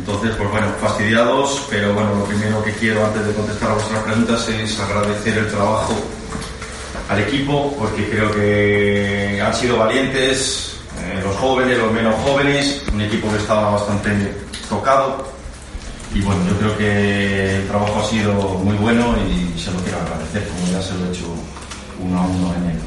Entonces, 0.00 0.34
pues 0.34 0.50
bueno, 0.50 0.66
fastidiados, 0.80 1.66
pero 1.68 1.92
bueno, 1.92 2.14
lo 2.14 2.24
primero 2.24 2.64
que 2.64 2.72
quiero 2.72 3.04
antes 3.04 3.26
de 3.26 3.34
contestar 3.34 3.70
a 3.70 3.74
vuestras 3.74 4.02
preguntas 4.02 4.48
es 4.48 4.80
agradecer 4.80 5.36
el 5.36 5.48
trabajo 5.48 5.94
al 7.10 7.18
equipo, 7.18 7.76
porque 7.78 8.08
creo 8.08 8.32
que 8.32 9.42
han 9.44 9.54
sido 9.54 9.76
valientes, 9.76 10.78
eh, 11.00 11.20
los 11.22 11.36
jóvenes, 11.36 11.76
los 11.76 11.92
menos 11.92 12.14
jóvenes, 12.24 12.82
un 12.94 13.02
equipo 13.02 13.30
que 13.30 13.36
estaba 13.36 13.72
bastante 13.72 14.34
tocado. 14.70 15.22
Y 16.14 16.22
bueno, 16.22 16.40
yo 16.48 16.56
creo 16.56 16.78
que 16.78 17.56
el 17.56 17.68
trabajo 17.68 18.00
ha 18.00 18.08
sido 18.08 18.32
muy 18.32 18.76
bueno 18.76 19.14
y 19.28 19.58
se 19.60 19.70
lo 19.70 19.80
quiero 19.80 19.98
agradecer, 19.98 20.48
como 20.48 20.72
ya 20.72 20.80
se 20.80 20.94
lo 20.94 21.04
he 21.04 21.08
hecho 21.10 21.26
uno 22.02 22.18
a 22.18 22.22
uno 22.22 22.54
en 22.54 22.70
el, 22.70 22.80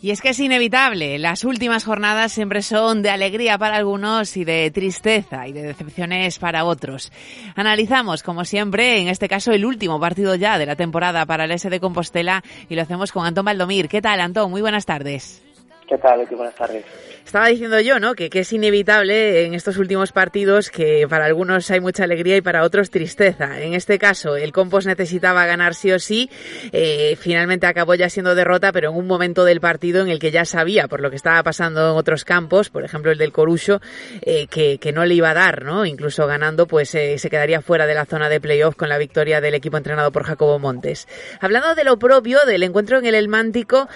y 0.00 0.10
es 0.10 0.20
que 0.20 0.30
es 0.30 0.40
inevitable, 0.40 1.18
las 1.18 1.44
últimas 1.44 1.84
jornadas 1.84 2.32
siempre 2.32 2.62
son 2.62 3.02
de 3.02 3.10
alegría 3.10 3.58
para 3.58 3.76
algunos 3.76 4.36
y 4.36 4.44
de 4.44 4.70
tristeza 4.70 5.48
y 5.48 5.52
de 5.52 5.62
decepciones 5.62 6.38
para 6.38 6.64
otros. 6.64 7.12
Analizamos, 7.54 8.22
como 8.22 8.44
siempre, 8.44 8.98
en 9.00 9.08
este 9.08 9.28
caso 9.28 9.52
el 9.52 9.64
último 9.64 9.98
partido 10.00 10.34
ya 10.34 10.58
de 10.58 10.66
la 10.66 10.76
temporada 10.76 11.26
para 11.26 11.44
el 11.44 11.52
S 11.52 11.70
de 11.70 11.80
Compostela 11.80 12.42
y 12.68 12.74
lo 12.74 12.82
hacemos 12.82 13.12
con 13.12 13.26
Antón 13.26 13.44
Valdomir. 13.44 13.88
¿Qué 13.88 14.02
tal, 14.02 14.20
Antón? 14.20 14.50
Muy 14.50 14.60
buenas 14.60 14.86
tardes. 14.86 15.45
¿Qué 15.86 15.98
tal? 15.98 16.26
Buenas 16.26 16.54
tardes. 16.56 16.84
Estaba 17.24 17.46
diciendo 17.46 17.78
yo, 17.80 18.00
¿no? 18.00 18.14
Que, 18.14 18.28
que, 18.28 18.40
es 18.40 18.52
inevitable 18.52 19.44
en 19.44 19.54
estos 19.54 19.78
últimos 19.78 20.10
partidos 20.10 20.70
que 20.70 21.06
para 21.08 21.26
algunos 21.26 21.70
hay 21.70 21.78
mucha 21.78 22.04
alegría 22.04 22.36
y 22.36 22.40
para 22.40 22.64
otros 22.64 22.90
tristeza. 22.90 23.60
En 23.60 23.74
este 23.74 23.98
caso, 23.98 24.36
el 24.36 24.52
Compos 24.52 24.86
necesitaba 24.86 25.46
ganar 25.46 25.74
sí 25.74 25.92
o 25.92 25.98
sí. 26.00 26.28
Eh, 26.72 27.16
finalmente 27.20 27.66
acabó 27.66 27.94
ya 27.94 28.08
siendo 28.08 28.34
derrota, 28.34 28.72
pero 28.72 28.90
en 28.90 28.96
un 28.96 29.06
momento 29.06 29.44
del 29.44 29.60
partido 29.60 30.02
en 30.02 30.08
el 30.08 30.18
que 30.18 30.32
ya 30.32 30.44
sabía 30.44 30.88
por 30.88 31.00
lo 31.00 31.10
que 31.10 31.16
estaba 31.16 31.42
pasando 31.44 31.92
en 31.92 31.96
otros 31.96 32.24
campos, 32.24 32.68
por 32.70 32.84
ejemplo 32.84 33.12
el 33.12 33.18
del 33.18 33.32
Corucho, 33.32 33.80
eh, 34.22 34.48
que, 34.48 34.78
que, 34.78 34.92
no 34.92 35.04
le 35.04 35.14
iba 35.14 35.30
a 35.30 35.34
dar, 35.34 35.64
¿no? 35.64 35.86
Incluso 35.86 36.26
ganando, 36.26 36.66
pues 36.66 36.94
eh, 36.96 37.18
se 37.18 37.30
quedaría 37.30 37.60
fuera 37.60 37.86
de 37.86 37.94
la 37.94 38.06
zona 38.06 38.28
de 38.28 38.40
playoff 38.40 38.74
con 38.74 38.88
la 38.88 38.98
victoria 38.98 39.40
del 39.40 39.54
equipo 39.54 39.76
entrenado 39.76 40.10
por 40.10 40.24
Jacobo 40.24 40.58
Montes. 40.58 41.06
Hablando 41.40 41.74
de 41.76 41.84
lo 41.84 41.96
propio, 41.96 42.38
del 42.44 42.64
encuentro 42.64 42.98
en 42.98 43.06
el 43.06 43.14
Elmántico, 43.14 43.88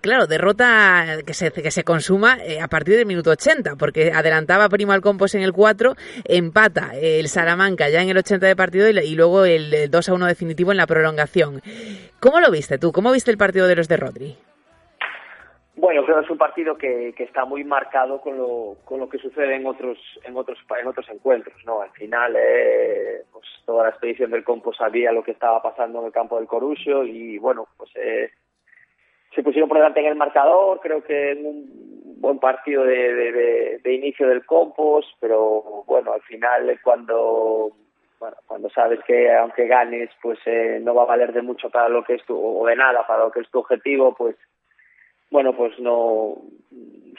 claro, 0.00 0.26
derrota 0.26 0.91
que 1.26 1.34
se, 1.34 1.50
que 1.52 1.70
se 1.70 1.84
consuma 1.84 2.38
eh, 2.44 2.60
a 2.60 2.68
partir 2.68 2.96
del 2.96 3.06
minuto 3.06 3.30
80, 3.30 3.76
porque 3.76 4.12
adelantaba 4.12 4.68
Primo 4.68 4.92
al 4.92 5.00
Compos 5.00 5.34
en 5.34 5.42
el 5.42 5.52
4, 5.52 5.94
empata 6.24 6.90
el 7.00 7.28
Salamanca 7.28 7.88
ya 7.88 8.02
en 8.02 8.08
el 8.08 8.18
80 8.18 8.46
de 8.46 8.56
partido 8.56 8.88
y, 8.88 9.14
luego 9.14 9.44
el, 9.44 9.90
2 9.90 10.08
a 10.08 10.14
1 10.14 10.26
definitivo 10.26 10.70
en 10.70 10.78
la 10.78 10.86
prolongación. 10.86 11.60
¿Cómo 12.20 12.40
lo 12.40 12.50
viste 12.50 12.78
tú? 12.78 12.92
¿Cómo 12.92 13.12
viste 13.12 13.30
el 13.30 13.38
partido 13.38 13.66
de 13.66 13.76
los 13.76 13.88
de 13.88 13.96
Rodri? 13.96 14.36
Bueno, 15.74 16.04
creo 16.04 16.18
que 16.18 16.24
es 16.24 16.30
un 16.30 16.38
partido 16.38 16.76
que, 16.76 17.14
está 17.18 17.44
muy 17.44 17.64
marcado 17.64 18.20
con 18.20 18.36
lo, 18.36 18.76
con 18.84 19.00
lo 19.00 19.08
que 19.08 19.18
sucede 19.18 19.56
en 19.56 19.66
otros 19.66 19.98
en 20.24 20.36
otros 20.36 20.58
en 20.78 20.86
otros 20.86 21.08
encuentros, 21.08 21.56
¿no? 21.64 21.80
Al 21.80 21.90
final, 21.90 22.36
eh, 22.36 23.22
pues 23.32 23.44
toda 23.64 23.84
la 23.84 23.90
expedición 23.90 24.30
del 24.30 24.44
Compos 24.44 24.76
sabía 24.76 25.12
lo 25.12 25.24
que 25.24 25.32
estaba 25.32 25.62
pasando 25.62 26.00
en 26.00 26.06
el 26.06 26.12
campo 26.12 26.36
del 26.36 26.46
Corusio 26.46 27.04
y 27.04 27.38
bueno, 27.38 27.66
pues 27.76 27.90
eh, 27.96 28.30
se 29.34 29.42
pusieron 29.42 29.68
por 29.68 29.78
delante 29.78 30.00
en 30.00 30.06
el 30.06 30.16
marcador, 30.16 30.80
creo 30.80 31.02
que 31.02 31.32
en 31.32 31.46
un 31.46 32.20
buen 32.20 32.38
partido 32.38 32.84
de, 32.84 33.80
de, 33.82 33.94
inicio 33.94 34.28
del 34.28 34.46
Compos, 34.46 35.06
pero 35.20 35.84
bueno, 35.86 36.12
al 36.12 36.22
final 36.22 36.78
cuando 36.82 37.72
bueno, 38.20 38.36
cuando 38.46 38.70
sabes 38.70 39.00
que 39.04 39.32
aunque 39.34 39.66
ganes, 39.66 40.08
pues 40.22 40.38
eh, 40.46 40.78
no 40.80 40.94
va 40.94 41.02
a 41.02 41.06
valer 41.06 41.32
de 41.32 41.42
mucho 41.42 41.70
para 41.70 41.88
lo 41.88 42.04
que 42.04 42.14
es 42.14 42.24
tu, 42.24 42.38
o 42.38 42.64
de 42.66 42.76
nada 42.76 43.04
para 43.06 43.24
lo 43.24 43.32
que 43.32 43.40
es 43.40 43.50
tu 43.50 43.58
objetivo, 43.58 44.14
pues 44.14 44.36
bueno, 45.30 45.56
pues 45.56 45.76
no 45.80 46.36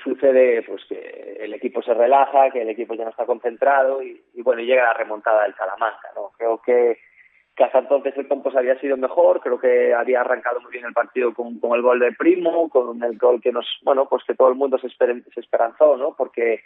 sucede 0.01 0.61
pues 0.63 0.85
que 0.87 1.37
el 1.41 1.53
equipo 1.53 1.81
se 1.81 1.93
relaja, 1.93 2.51
que 2.51 2.61
el 2.61 2.69
equipo 2.69 2.93
ya 2.93 3.03
no 3.03 3.09
está 3.09 3.25
concentrado 3.25 4.01
y, 4.01 4.21
y 4.33 4.41
bueno, 4.41 4.61
llega 4.61 4.83
la 4.83 4.93
remontada 4.93 5.43
del 5.43 5.55
Salamanca, 5.55 6.09
¿no? 6.15 6.31
Creo 6.37 6.61
que 6.61 6.97
que 7.55 7.63
entonces 7.73 8.17
el 8.17 8.27
Campos 8.27 8.55
había 8.55 8.79
sido 8.79 8.97
mejor, 8.97 9.39
creo 9.39 9.59
que 9.59 9.93
había 9.93 10.21
arrancado 10.21 10.59
muy 10.61 10.71
bien 10.71 10.85
el 10.85 10.93
partido 10.93 11.33
con, 11.33 11.59
con 11.59 11.75
el 11.75 11.81
gol 11.81 11.99
de 11.99 12.11
Primo, 12.13 12.69
con 12.69 13.03
el 13.03 13.17
gol 13.17 13.41
que 13.41 13.51
nos, 13.51 13.65
bueno, 13.83 14.07
pues 14.09 14.23
que 14.23 14.33
todo 14.33 14.49
el 14.49 14.55
mundo 14.55 14.77
se, 14.79 14.89
se 14.89 15.39
esperanzó, 15.39 15.95
¿no? 15.97 16.15
Porque 16.15 16.61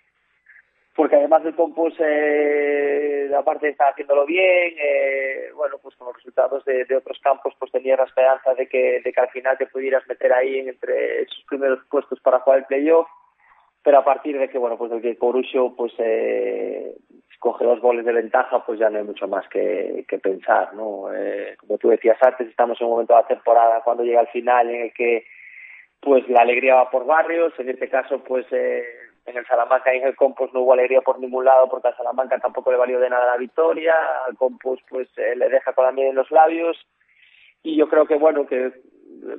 porque 0.97 1.15
además 1.15 1.45
el 1.45 1.55
Campos, 1.55 1.93
eh, 1.99 3.29
aparte 3.37 3.69
estar 3.69 3.91
haciéndolo 3.91 4.25
bien, 4.25 4.73
eh, 4.79 5.51
bueno, 5.55 5.75
pues 5.79 5.95
con 5.95 6.07
los 6.07 6.15
resultados 6.15 6.65
de, 6.65 6.85
de, 6.85 6.95
otros 6.95 7.19
campos, 7.21 7.53
pues 7.59 7.71
tenía 7.71 7.95
la 7.95 8.05
esperanza 8.05 8.55
de 8.55 8.67
que, 8.67 9.01
de 9.03 9.13
que 9.13 9.21
al 9.21 9.29
final 9.29 9.55
te 9.59 9.67
pudieras 9.67 10.07
meter 10.07 10.33
ahí 10.33 10.57
entre 10.57 11.21
esos 11.21 11.43
primeros 11.47 11.85
puestos 11.91 12.19
para 12.21 12.39
jugar 12.39 12.59
el 12.59 12.65
playoff, 12.65 13.07
pero 13.83 13.99
a 13.99 14.03
partir 14.03 14.39
de 14.39 14.49
que, 14.49 14.57
bueno, 14.57 14.75
pues 14.75 14.91
el 14.91 15.03
que 15.03 15.19
Corusio, 15.19 15.75
pues 15.77 15.93
eh, 15.99 16.95
coge 17.39 17.65
dos 17.65 17.79
goles 17.79 18.05
de 18.05 18.13
ventaja, 18.13 18.65
pues 18.65 18.79
ya 18.79 18.89
no 18.89 18.97
hay 18.97 19.03
mucho 19.03 19.27
más 19.27 19.47
que, 19.49 20.05
pensar, 20.21 20.73
¿no? 20.73 21.13
Eh, 21.13 21.55
como 21.59 21.77
tú 21.77 21.89
decías 21.89 22.17
antes, 22.21 22.47
estamos 22.47 22.79
en 22.79 22.87
un 22.87 22.93
momento 22.93 23.13
de 23.13 23.21
la 23.21 23.27
temporada 23.27 23.81
cuando 23.83 24.03
llega 24.03 24.21
el 24.21 24.27
final 24.27 24.69
en 24.69 24.81
el 24.83 24.93
que 24.93 25.25
pues 25.99 26.27
la 26.29 26.41
alegría 26.41 26.75
va 26.75 26.89
por 26.89 27.05
barrios, 27.05 27.53
en 27.59 27.69
este 27.69 27.89
caso 27.89 28.23
pues 28.23 28.45
eh, 28.51 28.83
en 29.25 29.37
el 29.37 29.45
Salamanca 29.45 29.93
y 29.93 29.97
en 29.97 30.07
el 30.07 30.15
Compos 30.15 30.53
no 30.53 30.61
hubo 30.61 30.73
alegría 30.73 31.01
por 31.01 31.19
ningún 31.19 31.45
lado 31.45 31.67
porque 31.69 31.89
al 31.89 31.97
Salamanca 31.97 32.39
tampoco 32.39 32.71
le 32.71 32.77
valió 32.77 32.99
de 32.99 33.09
nada 33.09 33.25
la 33.25 33.37
victoria, 33.37 33.95
al 34.27 34.35
Compos 34.35 34.79
pues 34.89 35.07
eh, 35.17 35.35
le 35.35 35.49
deja 35.49 35.73
con 35.73 35.85
la 35.85 35.91
miel 35.91 36.09
en 36.09 36.15
los 36.15 36.31
labios 36.31 36.77
y 37.63 37.75
yo 37.75 37.89
creo 37.89 38.05
que 38.05 38.15
bueno 38.15 38.45
que 38.47 38.71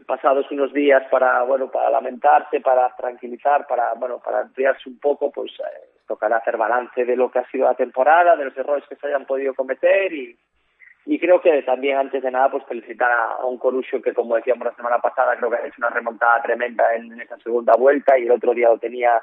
pasados 0.07 0.51
unos 0.51 0.73
días 0.73 1.03
para 1.11 1.43
bueno 1.45 1.71
para 1.71 1.91
lamentarse 1.91 2.61
para 2.61 2.95
tranquilizar 2.97 3.67
para 3.67 3.95
bueno 3.95 4.19
para 4.19 4.43
enfriarse 4.43 4.89
un 4.89 4.99
poco 4.99 5.31
pues 5.31 5.53
eh, 5.61 5.98
tocará 6.09 6.39
hacer 6.39 6.57
balance 6.57 7.05
de 7.05 7.17
lo 7.17 7.31
que 7.31 7.39
ha 7.39 7.51
sido 7.51 7.67
la 7.67 7.75
temporada 7.75 8.35
de 8.35 8.47
los 8.47 8.57
errores 8.57 8.85
que 8.89 8.97
se 8.97 9.07
hayan 9.07 9.27
podido 9.27 9.55
cometer 9.55 10.13
y 10.13 11.19
creo 11.21 11.41
que 11.41 11.63
también 11.63 11.99
antes 11.99 12.23
de 12.23 12.31
nada 12.31 12.51
pues 12.51 12.65
felicitar 12.65 13.11
a, 13.11 13.45
un 13.47 13.59
Corucho 13.59 14.03
que 14.03 14.13
como 14.13 14.37
decíamos 14.37 14.67
la 14.67 14.75
semana 14.75 14.99
pasada 14.99 15.37
creo 15.37 15.51
que 15.51 15.57
ha 15.57 15.67
hecho 15.67 15.77
una 15.79 15.91
remontada 15.91 16.43
tremenda 16.43 16.85
en 16.95 17.21
esa 17.21 17.37
segunda 17.39 17.75
vuelta 17.77 18.19
y 18.19 18.25
el 18.25 18.33
otro 18.33 18.53
día 18.53 18.69
lo 18.69 18.79
tenía 18.79 19.21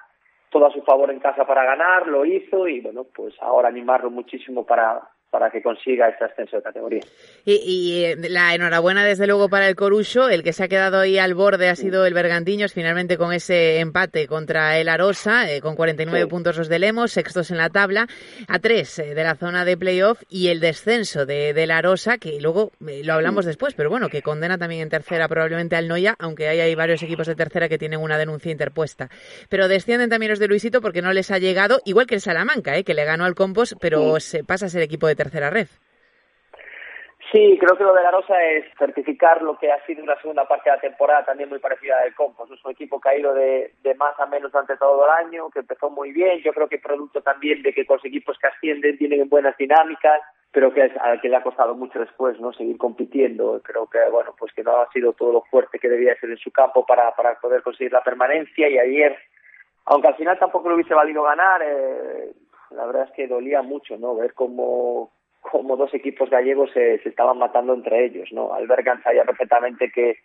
todo 0.49 0.67
a 0.67 0.71
su 0.71 0.81
favor 0.83 1.11
en 1.11 1.19
casa 1.19 1.45
para 1.45 1.65
ganar, 1.65 2.07
lo 2.07 2.23
hizo 2.23 2.67
y 2.67 2.79
bueno, 2.79 3.05
pues 3.13 3.35
ahora 3.41 3.67
animarlo 3.67 4.09
muchísimo 4.09 4.65
para, 4.65 5.01
para 5.35 5.51
que 5.51 5.61
consiga 5.61 6.07
este 6.07 6.23
ascenso 6.23 6.55
de 6.55 6.63
categoría. 6.63 7.01
Y, 7.43 8.03
eh, 8.05 8.15
la 8.29 8.55
enhorabuena 8.55 9.03
desde 9.03 9.27
luego 9.27 9.49
para 9.49 9.67
el 9.67 9.75
Corucho, 9.75 10.29
el 10.29 10.43
que 10.43 10.53
se 10.53 10.63
ha 10.63 10.67
quedado 10.69 10.99
ahí 10.99 11.17
al 11.17 11.33
borde 11.33 11.67
ha 11.67 11.75
sido 11.75 12.05
el 12.05 12.13
Bergantiños, 12.13 12.71
finalmente 12.71 13.17
con 13.17 13.33
ese 13.33 13.79
empate 13.79 14.27
contra 14.27 14.79
el 14.79 14.88
Arosa, 14.88 15.51
eh, 15.51 15.59
con 15.59 15.75
49 15.75 16.27
puntos 16.27 16.57
los 16.57 16.69
de 16.69 16.79
Lemos, 16.79 17.11
sextos 17.11 17.51
en 17.51 17.57
la 17.57 17.69
tabla, 17.69 18.07
a 18.47 18.59
tres 18.59 18.97
eh, 18.99 19.13
de 19.13 19.23
la 19.23 19.35
zona 19.35 19.65
de 19.65 19.75
playoff 19.75 20.23
y 20.29 20.47
el 20.47 20.61
descenso 20.61 21.25
de, 21.25 21.53
de 21.53 21.67
la 21.67 21.79
Arosa, 21.79 22.17
que 22.17 22.39
luego 22.39 22.71
lo 22.79 23.13
hablamos 23.13 23.43
después, 23.43 23.73
pero 23.73 23.89
bueno, 23.89 24.07
que 24.07 24.21
condena 24.21 24.57
también 24.57 24.83
en 24.83 24.89
tercera 24.89 25.27
probablemente 25.27 25.75
al 25.75 25.89
Noya, 25.89 26.15
aunque 26.17 26.47
hay, 26.47 26.61
hay 26.61 26.75
varios 26.75 27.03
equipos 27.03 27.27
de 27.27 27.35
tercera 27.35 27.67
que 27.67 27.77
tienen 27.77 27.99
una 27.99 28.17
denuncia 28.17 28.53
interpuesta. 28.53 29.09
Pero 29.49 29.67
descienden 29.67 30.09
también 30.09 30.29
los 30.29 30.39
de 30.39 30.47
Luisito 30.47 30.79
porque 30.79 31.01
no 31.01 31.11
les 31.11 31.29
ha 31.29 31.39
llegado, 31.39 31.81
igual 31.83 32.07
que 32.07 32.15
el 32.15 32.21
Salamanca, 32.21 32.81
que 32.83 32.93
le 32.93 33.03
ganó 33.03 33.25
al 33.25 33.35
Compos, 33.35 33.75
pero 33.81 34.17
se 34.21 34.45
pasa 34.45 34.67
a 34.67 34.69
ser 34.69 34.81
equipo 34.81 35.07
de 35.07 35.15
tercera 35.15 35.24
tercera 35.25 35.49
red. 35.49 35.67
Sí, 37.31 37.57
creo 37.59 37.75
que 37.75 37.83
lo 37.83 37.93
de 37.93 38.03
la 38.03 38.11
Rosa 38.11 38.41
es 38.43 38.65
certificar 38.77 39.41
lo 39.41 39.57
que 39.57 39.71
ha 39.71 39.83
sido 39.85 40.03
una 40.03 40.19
segunda 40.21 40.47
parte 40.47 40.69
de 40.69 40.75
la 40.75 40.81
temporada 40.81 41.25
también 41.25 41.49
muy 41.49 41.57
parecida 41.59 41.99
al 41.99 42.13
Compos. 42.13 42.51
Es 42.51 42.63
un 42.63 42.71
equipo 42.71 43.01
que 43.01 43.09
ha 43.09 43.17
ido 43.17 43.33
de, 43.33 43.73
más 43.97 44.17
a 44.19 44.27
menos 44.27 44.51
durante 44.51 44.77
todo 44.77 45.03
el 45.05 45.25
año, 45.25 45.49
que 45.49 45.59
empezó 45.59 45.89
muy 45.89 46.11
bien. 46.11 46.39
Yo 46.43 46.53
creo 46.53 46.69
que 46.69 46.77
producto 46.77 47.21
también 47.21 47.63
de 47.63 47.73
que 47.73 47.85
los 47.89 48.05
equipos 48.05 48.38
que 48.38 48.47
ascienden 48.47 48.97
tienen 48.97 49.27
buenas 49.27 49.57
dinámicas, 49.57 50.21
pero 50.51 50.71
que 50.71 50.85
es 50.85 50.91
al 51.01 51.19
que 51.19 51.27
le 51.27 51.38
ha 51.38 51.43
costado 51.43 51.73
mucho 51.73 51.99
después 51.99 52.39
no 52.39 52.53
seguir 52.53 52.77
compitiendo. 52.77 53.59
Creo 53.63 53.88
que 53.88 53.99
bueno, 54.11 54.35
pues 54.38 54.53
que 54.53 54.63
no 54.63 54.77
ha 54.77 54.91
sido 54.91 55.13
todo 55.13 55.33
lo 55.33 55.41
fuerte 55.49 55.79
que 55.79 55.89
debía 55.89 56.15
ser 56.19 56.29
en 56.29 56.38
su 56.38 56.51
campo 56.51 56.85
para, 56.85 57.13
para 57.15 57.39
poder 57.39 57.63
conseguir 57.63 57.91
la 57.91 58.03
permanencia. 58.03 58.69
Y 58.69 58.77
ayer, 58.77 59.17
aunque 59.85 60.09
al 60.09 60.15
final 60.15 60.38
tampoco 60.38 60.69
le 60.69 60.75
hubiese 60.75 60.93
valido 60.93 61.23
ganar, 61.23 61.61
eh, 61.63 62.33
la 62.75 62.85
verdad 62.85 63.03
es 63.03 63.11
que 63.11 63.27
dolía 63.27 63.61
mucho, 63.61 63.97
¿no? 63.97 64.15
Ver 64.15 64.33
cómo 64.33 65.11
como 65.51 65.77
dos 65.77 65.93
equipos 65.93 66.29
gallegos 66.29 66.71
se, 66.73 66.99
se 66.99 67.09
estaban 67.09 67.38
matando 67.38 67.73
entre 67.73 68.05
ellos, 68.05 68.29
¿no? 68.31 68.53
Albergan 68.53 69.01
sabía 69.03 69.23
perfectamente 69.23 69.91
que, 69.91 70.17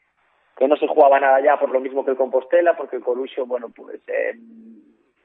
que 0.56 0.66
no 0.66 0.76
se 0.76 0.86
jugaba 0.86 1.20
nada 1.20 1.40
ya 1.40 1.58
por 1.58 1.70
lo 1.70 1.80
mismo 1.80 2.04
que 2.04 2.12
el 2.12 2.16
Compostela, 2.16 2.76
porque 2.76 2.96
el 2.96 3.02
Colusio, 3.02 3.46
bueno, 3.46 3.68
pues 3.74 4.00
eh, 4.08 4.38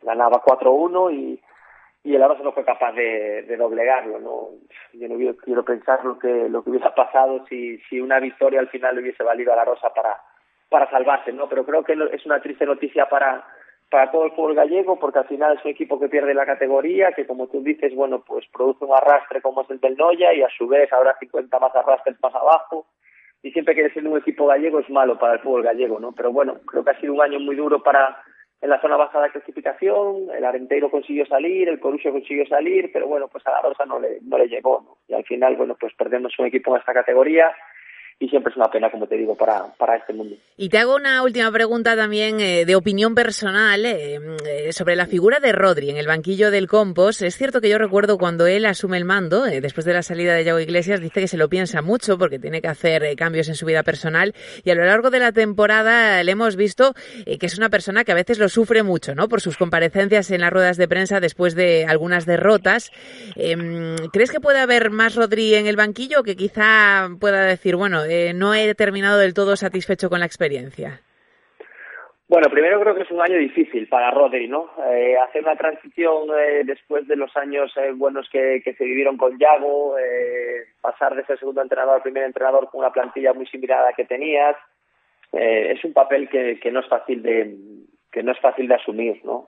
ganaba 0.02 0.44
4-1 0.44 1.14
y, 1.14 1.42
y 2.04 2.16
el 2.16 2.22
Arosa 2.22 2.44
no 2.44 2.52
fue 2.52 2.66
capaz 2.66 2.92
de, 2.92 3.44
de 3.44 3.58
doblegarlo, 3.58 4.20
¿no? 4.20 4.50
Yo 4.94 5.08
no 5.08 5.16
quiero, 5.16 5.38
quiero 5.38 5.64
pensar 5.64 6.04
lo 6.04 6.20
que, 6.20 6.50
lo 6.50 6.64
que 6.64 6.72
hubiera 6.72 6.94
pasado 6.94 7.46
si, 7.48 7.78
si 7.90 8.00
una 8.02 8.20
victoria 8.20 8.60
al 8.60 8.70
final 8.70 8.96
le 8.96 9.02
hubiese 9.02 9.24
valido 9.24 9.54
a 9.54 9.56
la 9.56 9.66
Rosa 9.66 9.94
para, 9.94 10.22
para 10.70 10.90
salvarse, 10.90 11.32
¿no? 11.32 11.48
Pero 11.48 11.66
creo 11.66 11.84
que 11.84 11.98
es 12.12 12.26
una 12.26 12.42
triste 12.42 12.66
noticia 12.66 13.08
para, 13.08 13.46
para 13.90 14.12
todo 14.12 14.26
el 14.26 14.32
fútbol 14.32 14.56
gallego, 14.56 14.98
porque 15.00 15.20
al 15.20 15.28
final 15.28 15.58
es 15.58 15.66
un 15.66 15.72
equipo 15.72 16.00
que 16.00 16.10
pierde 16.10 16.34
la 16.34 16.46
categoría, 16.46 17.12
que 17.12 17.26
como 17.26 17.48
tú 17.48 17.62
dices, 17.62 17.94
bueno, 17.96 18.24
pues 18.26 18.46
produce 18.52 18.84
un 18.84 18.94
arrastre 18.94 19.42
como 19.42 19.62
es 19.62 19.70
el 19.70 19.80
del 19.80 19.96
Noya 19.96 20.34
y 20.34 20.42
a 20.42 20.50
su 20.58 20.68
vez 20.68 20.92
habrá 20.92 21.16
50 21.20 21.60
más 21.60 21.76
arrastres 21.76 22.18
más 22.22 22.34
abajo. 22.34 22.88
Y 23.44 23.52
siempre 23.52 23.76
que 23.76 23.90
ser 23.92 24.08
un 24.08 24.18
equipo 24.18 24.48
gallego 24.48 24.80
es 24.80 24.90
malo 24.90 25.20
para 25.20 25.34
el 25.34 25.40
fútbol 25.40 25.64
gallego, 25.64 26.00
¿no? 26.00 26.14
Pero 26.14 26.32
bueno, 26.32 26.56
creo 26.66 26.84
que 26.84 26.92
ha 26.92 27.00
sido 27.00 27.14
un 27.14 27.22
año 27.22 27.40
muy 27.40 27.56
duro 27.56 27.84
para 27.84 28.18
en 28.62 28.70
la 28.70 28.82
zona 28.82 28.98
baja 28.98 29.22
de 29.22 29.30
clasificación, 29.30 30.30
el 30.36 30.44
Arenteiro 30.44 30.90
consiguió 30.90 31.26
salir, 31.28 31.70
el 31.70 31.80
Corucho 31.80 32.12
consiguió 32.12 32.48
salir, 32.48 32.90
pero 32.92 33.08
bueno, 33.08 33.28
pues 33.28 33.46
a 33.46 33.52
la 33.52 33.62
Rosa 33.62 33.86
no 33.86 34.00
le, 34.00 34.20
no 34.24 34.40
le 34.40 34.48
llegó, 34.48 34.82
¿no? 34.82 34.98
Y 35.08 35.14
al 35.14 35.24
final, 35.26 35.56
bueno, 35.56 35.76
pues 35.80 35.94
perdemos 35.94 36.34
un 36.40 36.48
equipo 36.48 36.74
en 36.74 36.80
esta 36.80 36.94
categoría 36.94 37.54
y 38.18 38.30
siempre 38.30 38.52
es 38.52 38.58
una 38.58 38.72
pena, 38.72 38.90
como 38.90 39.08
te 39.08 39.18
digo, 39.18 39.36
para, 39.36 39.74
para 39.78 39.98
este 39.98 40.14
mundo. 40.14 40.38
Y 40.56 40.70
te 40.70 40.78
hago 40.78 40.96
una 40.96 41.22
última 41.22 41.52
pregunta 41.52 41.98
también 41.98 42.40
eh, 42.40 42.64
de 42.64 42.76
opinión 42.78 43.14
personal 43.14 43.86
eh, 43.86 44.22
eh, 44.48 44.72
sobre 44.72 44.96
la 44.96 45.06
figura 45.06 45.42
de 45.42 45.52
Rodri 45.52 45.90
en 45.90 45.98
el 45.98 46.08
banquillo 46.08 46.50
del 46.50 46.68
Compos. 46.68 47.22
Es 47.22 47.36
cierto 47.36 47.60
que 47.60 47.68
yo 47.68 47.78
recuerdo 47.78 48.18
cuando 48.18 48.48
él 48.48 48.66
asume 48.66 48.96
el 48.96 49.04
mando, 49.04 49.44
después 49.44 49.84
de 49.84 49.94
la 49.94 50.02
salida 50.02 50.34
de 50.34 50.46
Yago 50.46 50.62
Iglesias, 50.62 51.02
dice 51.02 51.20
que 51.20 51.28
se 51.28 51.36
lo 51.36 51.50
piensa 51.50 51.82
mucho 51.82 52.18
porque 52.18 52.40
tiene 52.40 52.62
que 52.62 52.70
hacer 52.70 53.18
cambios 53.18 53.50
en 53.50 53.56
su 53.56 53.66
vida 53.66 53.84
personal 53.84 54.34
y 54.64 54.70
a 54.70 54.76
lo 54.76 54.86
largo 54.86 55.10
de 55.10 55.20
la 55.20 55.34
temporada 55.34 56.24
le 56.24 56.32
hemos 56.32 56.56
visto 56.56 56.94
que 57.26 57.46
es 57.46 57.58
una 57.58 57.70
persona 57.70 58.06
que 58.06 58.14
a 58.14 58.16
veces 58.16 58.40
lo 58.40 58.48
sufre 58.48 58.82
mucho, 58.82 59.14
¿no? 59.14 59.28
Por 59.28 59.42
sus 59.42 59.58
comparecencias 59.58 60.32
en 60.32 60.42
las 60.42 60.54
ruedas 60.54 60.78
de 60.78 60.88
prensa 60.88 61.20
después 61.20 61.54
de 61.54 61.86
algunas 61.86 62.26
derrotas. 62.26 62.92
Em, 63.36 63.98
¿Crees 64.14 64.32
que 64.32 64.40
puede 64.40 64.60
haber 64.60 64.90
más 64.90 65.16
Rodri 65.16 65.56
en 65.56 65.68
el 65.68 65.76
banquillo 65.76 66.24
que 66.24 66.38
quizá 66.38 67.10
pueda 67.20 67.44
decir, 67.44 67.76
bueno, 67.76 68.05
eh, 68.06 68.34
no 68.34 68.54
he 68.54 68.74
terminado 68.76 69.20
del 69.20 69.34
todo 69.34 69.56
satisfecho 69.56 70.10
con 70.10 70.20
la 70.20 70.26
experiencia? 70.26 71.02
Bueno, 72.28 72.50
primero 72.50 72.80
creo 72.80 72.96
que 72.96 73.04
es 73.04 73.12
un 73.12 73.22
año 73.22 73.38
difícil 73.38 73.88
para 73.88 74.10
Rodri, 74.10 74.48
¿no? 74.48 74.72
Eh, 74.90 75.16
hacer 75.18 75.44
una 75.44 75.56
transición 75.56 76.30
eh, 76.36 76.64
después 76.66 77.08
de 77.08 77.16
los 77.16 77.36
años 77.38 77.72
buenos 77.96 78.28
que, 78.32 78.62
se 78.64 78.84
vivieron 78.84 79.16
con 79.16 79.38
Yago, 79.38 79.96
pasar 80.82 81.16
de 81.16 81.24
ser 81.26 81.38
segundo 81.38 81.62
entrenador 81.62 81.96
al 81.96 82.02
primer 82.02 82.24
entrenador 82.24 82.70
con 82.72 82.80
una 82.80 82.92
plantilla 82.92 83.34
muy 83.34 83.46
similar 83.46 83.80
a 83.80 83.90
la 83.90 83.94
que 83.94 84.06
tenías, 84.06 84.56
es 85.32 85.84
un 85.84 85.94
papel 85.94 86.28
que, 86.30 86.72
no 86.72 86.80
es 86.80 86.88
fácil 86.88 87.22
de 87.22 87.56
que 88.12 88.24
no 88.24 88.32
es 88.32 88.40
fácil 88.40 88.70
de 88.70 88.76
asumir, 88.76 89.22
¿no? 89.26 89.46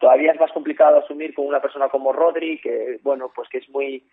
todavía 0.00 0.32
es 0.32 0.40
más 0.40 0.50
complicado 0.50 0.98
asumir 0.98 1.32
con 1.32 1.46
una 1.46 1.60
persona 1.60 1.88
como 1.88 2.12
Rodri, 2.12 2.60
que 2.60 2.98
bueno, 3.02 3.30
pues 3.34 3.48
que 3.48 3.58
es 3.58 3.68
muy 3.70 4.04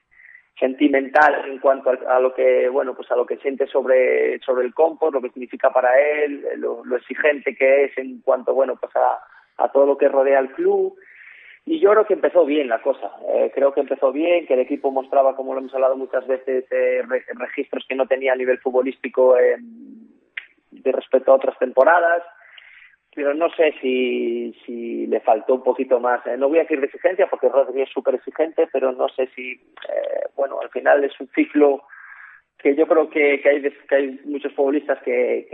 sentimental 0.59 1.45
en 1.49 1.59
cuanto 1.59 1.89
a, 1.89 2.19
lo 2.19 2.33
que 2.33 2.67
bueno 2.69 2.93
pues 2.93 3.09
a 3.11 3.15
lo 3.15 3.25
que 3.25 3.37
siente 3.37 3.65
sobre 3.67 4.39
sobre 4.39 4.65
el 4.65 4.73
compost 4.73 5.13
lo 5.13 5.21
que 5.21 5.29
significa 5.29 5.71
para 5.71 5.97
él 5.99 6.45
lo, 6.57 6.83
exigente 6.95 7.55
que 7.55 7.85
es 7.85 7.97
en 7.97 8.21
cuanto 8.21 8.53
bueno 8.53 8.75
pues 8.75 8.93
a, 8.95 9.63
a, 9.63 9.71
todo 9.71 9.85
lo 9.85 9.97
que 9.97 10.09
rodea 10.09 10.39
al 10.39 10.51
club. 10.51 10.97
Y 11.65 11.79
yo 11.79 11.91
creo 11.91 12.05
que 12.05 12.13
empezó 12.13 12.45
bien 12.45 12.67
la 12.67 12.81
cosa 12.81 13.11
eh, 13.33 13.51
creo 13.53 13.73
que 13.73 13.81
empezó 13.81 14.11
bien 14.11 14.45
que 14.47 14.55
el 14.55 14.61
equipo 14.61 14.91
mostraba 14.91 15.35
como 15.35 15.53
lo 15.53 15.59
hemos 15.59 15.73
hablado 15.73 15.95
muchas 15.95 16.27
veces 16.27 16.65
eh, 16.71 17.03
registros 17.35 17.85
que 17.87 17.95
no 17.95 18.07
tenía 18.07 18.33
a 18.33 18.37
nivel 18.37 18.59
futbolístico 18.59 19.37
eh, 19.37 19.57
de 19.59 20.91
respecto 20.91 21.31
a 21.31 21.35
otras 21.35 21.57
temporadas 21.59 22.23
pero 23.13 23.33
no 23.33 23.49
sé 23.51 23.73
si, 23.81 24.53
si 24.65 25.07
le 25.07 25.19
faltó 25.19 25.55
un 25.55 25.63
poquito 25.63 25.99
más. 25.99 26.25
Eh, 26.27 26.37
no 26.37 26.49
voy 26.49 26.59
a 26.59 26.61
decir 26.61 26.79
de 26.79 26.85
exigencia 26.85 27.27
porque 27.29 27.49
Rodri 27.49 27.81
es 27.81 27.89
súper 27.89 28.15
exigente, 28.15 28.67
pero 28.71 28.91
no 28.91 29.09
sé 29.09 29.27
si, 29.35 29.51
eh, 29.51 30.27
bueno, 30.35 30.59
al 30.61 30.69
final 30.69 31.03
es 31.03 31.19
un 31.19 31.27
ciclo 31.29 31.83
que 32.57 32.75
yo 32.75 32.87
creo 32.87 33.09
que, 33.09 33.39
que, 33.41 33.49
hay, 33.49 33.61
que 33.61 33.95
hay 33.95 34.19
muchos 34.25 34.53
futbolistas 34.53 35.01
que, 35.01 35.47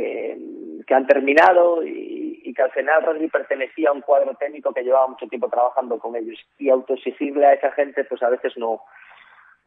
que, 0.85 0.93
han 0.93 1.05
terminado 1.05 1.83
y, 1.83 2.41
y, 2.43 2.53
que 2.53 2.61
al 2.61 2.71
final 2.71 3.03
Rodri 3.03 3.27
pertenecía 3.27 3.89
a 3.89 3.93
un 3.93 4.01
cuadro 4.01 4.33
técnico 4.35 4.73
que 4.73 4.83
llevaba 4.83 5.07
mucho 5.07 5.27
tiempo 5.27 5.49
trabajando 5.49 5.99
con 5.99 6.15
ellos 6.15 6.39
y 6.57 6.69
autoexigirle 6.69 7.45
a 7.45 7.53
esa 7.53 7.71
gente 7.71 8.05
pues 8.05 8.23
a 8.23 8.29
veces 8.29 8.57
no 8.57 8.81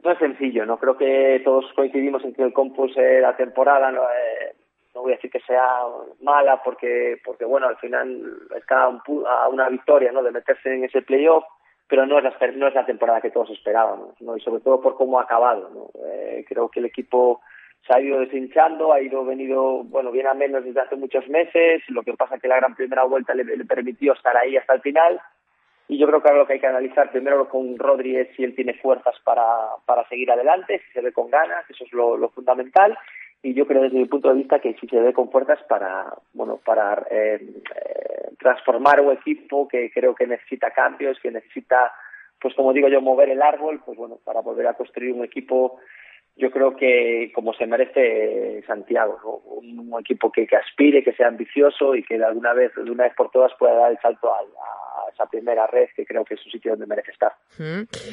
no 0.03 0.13
es 0.13 0.19
sencillo, 0.19 0.65
¿no? 0.65 0.79
Creo 0.79 0.97
que 0.97 1.41
todos 1.45 1.73
coincidimos 1.75 2.25
en 2.25 2.35
que 2.35 2.43
el 2.43 2.53
Compus 2.53 2.97
eh, 2.97 3.21
la 3.21 3.37
temporada 3.37 3.91
no, 3.91 4.03
eh, 4.03 4.55
no 4.95 5.03
voy 5.03 5.13
a 5.13 5.17
decir 5.17 5.31
que 5.31 5.41
sea 5.41 5.83
mala 6.23 6.63
porque 6.63 7.21
porque 7.25 7.45
bueno 7.45 7.69
al 7.69 7.77
final 7.77 8.39
está 8.57 8.85
a 8.85 9.49
una 9.49 9.69
victoria 9.69 10.13
no 10.13 10.23
de 10.23 10.33
meterse 10.33 10.75
en 10.75 10.85
ese 10.85 11.03
playoff 11.03 11.45
pero 11.89 12.05
no 12.05 12.19
es 12.19 12.25
la, 12.25 12.35
no 12.53 12.69
es 12.69 12.75
la 12.75 12.87
temporada 12.87 13.21
que 13.21 13.31
todos 13.31 13.51
esperábamos 13.51 14.21
no 14.21 14.37
y 14.37 14.41
sobre 14.41 14.61
todo 14.61 14.81
por 14.81 14.97
cómo 14.97 15.19
ha 15.19 15.25
acabado 15.25 15.71
¿no? 15.71 15.91
Eh, 16.07 16.45
creo 16.49 16.69
que 16.69 16.81
el 16.81 16.87
equipo 16.87 17.41
se 17.87 17.95
ha 17.95 18.01
ido 18.01 18.21
deshinchando 18.21 18.93
ha 18.93 19.01
ido 19.01 19.25
venido 19.25 19.85
bueno 19.85 20.11
bien 20.11 20.27
a 20.27 20.35
menos 20.35 20.65
desde 20.65 20.81
hace 20.81 20.97
muchos 20.97 21.29
meses 21.29 21.83
lo 21.89 22.03
que 22.03 22.15
pasa 22.15 22.37
es 22.37 22.43
que 22.43 22.49
la 22.49 22.57
gran 22.57 22.75
primera 22.75 23.05
vuelta 23.05 23.35
le, 23.35 23.45
permitió 23.65 24.15
estar 24.15 24.37
ahí 24.37 24.57
hasta 24.57 24.75
el 24.75 24.81
final 24.81 25.21
y 25.91 25.97
yo 25.97 26.07
creo 26.07 26.21
que 26.21 26.29
ahora 26.29 26.41
lo 26.41 26.47
que 26.47 26.55
hay 26.55 26.61
que 26.61 26.67
analizar 26.67 27.11
primero 27.11 27.49
con 27.49 27.79
Rodri 27.79 28.17
es 28.17 28.29
si 28.37 28.45
él 28.45 28.55
tiene 28.55 28.75
fuerzas 28.75 29.15
para, 29.25 29.45
para 29.87 30.07
seguir 30.09 30.31
adelante, 30.31 30.83
si 30.85 30.93
se 30.93 31.01
ve 31.01 31.13
con 31.13 31.31
ganas, 31.31 31.65
eso 31.71 31.83
es 31.83 31.93
lo, 31.95 32.19
lo 32.19 32.29
fundamental, 32.29 32.99
y 33.43 33.55
yo 33.55 33.67
creo 33.67 33.83
desde 33.83 33.99
mi 33.99 34.07
punto 34.07 34.29
de 34.29 34.35
vista 34.35 34.59
que 34.59 34.75
sí 34.75 34.87
se 34.89 35.01
ve 35.01 35.13
con 35.13 35.31
fuerzas 35.31 35.61
para 35.69 36.13
bueno 36.33 36.61
para 36.65 37.07
eh, 37.11 37.39
eh, 37.41 38.31
transformar 38.39 39.01
un 39.01 39.13
equipo 39.13 39.69
que 39.69 39.91
creo 39.93 40.15
que 40.15 40.27
necesita 40.27 40.71
cambios 40.73 41.19
que 41.21 41.31
necesita 41.31 41.93
pues 42.41 42.55
como 42.55 42.73
digo 42.73 42.89
yo 42.89 43.01
mover 43.01 43.31
el 43.31 43.43
árbol 43.43 43.81
pues 43.85 43.97
bueno 43.97 44.19
para 44.25 44.41
volver 44.41 44.67
a 44.67 44.75
construir 44.75 45.13
un 45.13 45.25
equipo 45.25 45.79
yo 46.37 46.51
creo 46.51 46.77
que 46.77 47.31
como 47.35 47.53
se 47.55 47.67
merece 47.67 48.63
Santiago 48.67 49.43
un, 49.47 49.89
equipo 50.01 50.31
que, 50.31 50.47
que 50.47 50.57
aspire 50.57 51.05
que 51.05 51.13
sea 51.13 51.29
ambicioso 51.29 51.95
y 51.95 52.03
que 52.03 52.19
de 52.19 52.25
alguna 52.25 52.53
vez 52.55 52.73
de 52.75 52.91
una 52.91 53.05
vez 53.05 53.15
por 53.15 53.31
todas 53.31 53.53
pueda 53.59 53.75
dar 53.75 53.93
el 53.93 53.99
salto 53.99 54.33
a, 54.33 54.41
esa 55.13 55.27
primera 55.27 55.67
red 55.67 55.89
que 55.95 56.05
creo 56.05 56.25
que 56.25 56.35
es 56.35 56.45
un 56.45 56.53
sitio 56.53 56.73
donde 56.73 56.87
merece 56.87 57.11
estar. 57.13 57.33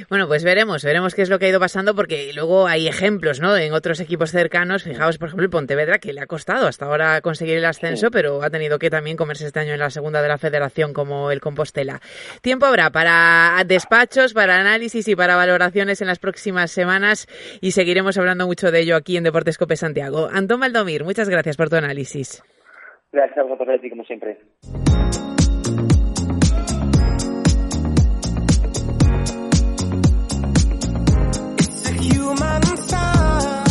Bueno, 0.10 0.28
pues 0.28 0.44
veremos, 0.44 0.84
veremos 0.84 1.14
qué 1.14 1.22
es 1.22 1.30
lo 1.30 1.40
que 1.40 1.46
ha 1.46 1.50
ido 1.50 1.60
pasando 1.60 1.96
porque 1.96 2.32
luego 2.34 2.68
hay 2.68 2.88
ejemplos, 2.88 3.40
¿no? 3.40 3.56
En 3.58 3.74
otros 3.74 4.00
equipos 4.00 4.32
cercanos, 4.32 4.84
fijaos, 4.84 5.18
por 5.18 5.28
ejemplo, 5.28 5.46
el 5.46 5.50
Pontevedra 5.50 6.00
que 6.00 6.14
le 6.14 6.22
ha 6.22 6.28
costado 6.28 6.68
hasta 6.68 6.86
ahora 6.86 7.22
conseguir 7.22 7.58
el 7.58 7.66
ascenso, 7.66 8.10
pero 8.12 8.44
ha 8.44 8.50
tenido 8.50 8.80
que 8.80 8.90
también 8.90 9.18
comerse 9.18 9.46
este 9.46 9.60
año 9.60 9.74
en 9.74 9.80
la 9.80 9.90
segunda 9.90 10.22
de 10.22 10.28
la 10.28 10.38
Federación 10.38 10.94
como 10.94 11.32
el 11.32 11.42
Compostela. 11.42 12.00
Tiempo 12.42 12.66
habrá 12.66 12.90
para 12.90 13.64
despachos, 13.66 14.34
para 14.34 14.60
análisis 14.60 15.08
y 15.08 15.16
para 15.16 15.36
valoraciones 15.36 16.02
en 16.02 16.08
las 16.08 16.20
próximas 16.20 16.72
semanas 16.72 17.28
y 17.62 17.72
seguiremos 17.72 18.18
hablando 18.18 18.48
mucho 18.48 18.72
de 18.72 18.80
ello 18.80 18.96
aquí 18.96 19.18
en 19.18 19.24
Deportes 19.24 19.58
Cope 19.58 19.76
Santiago. 19.76 20.30
Antón 20.32 20.60
Valdomir, 20.60 21.04
muchas 21.04 21.30
gracias 21.30 21.58
por 21.58 21.70
tu 21.70 21.76
análisis. 21.76 22.44
Gracias 23.12 23.38
a 23.38 23.44
vosotros, 23.44 23.80
como 23.90 24.04
siempre. 24.04 24.38
human 32.12 32.78
side. 32.88 33.15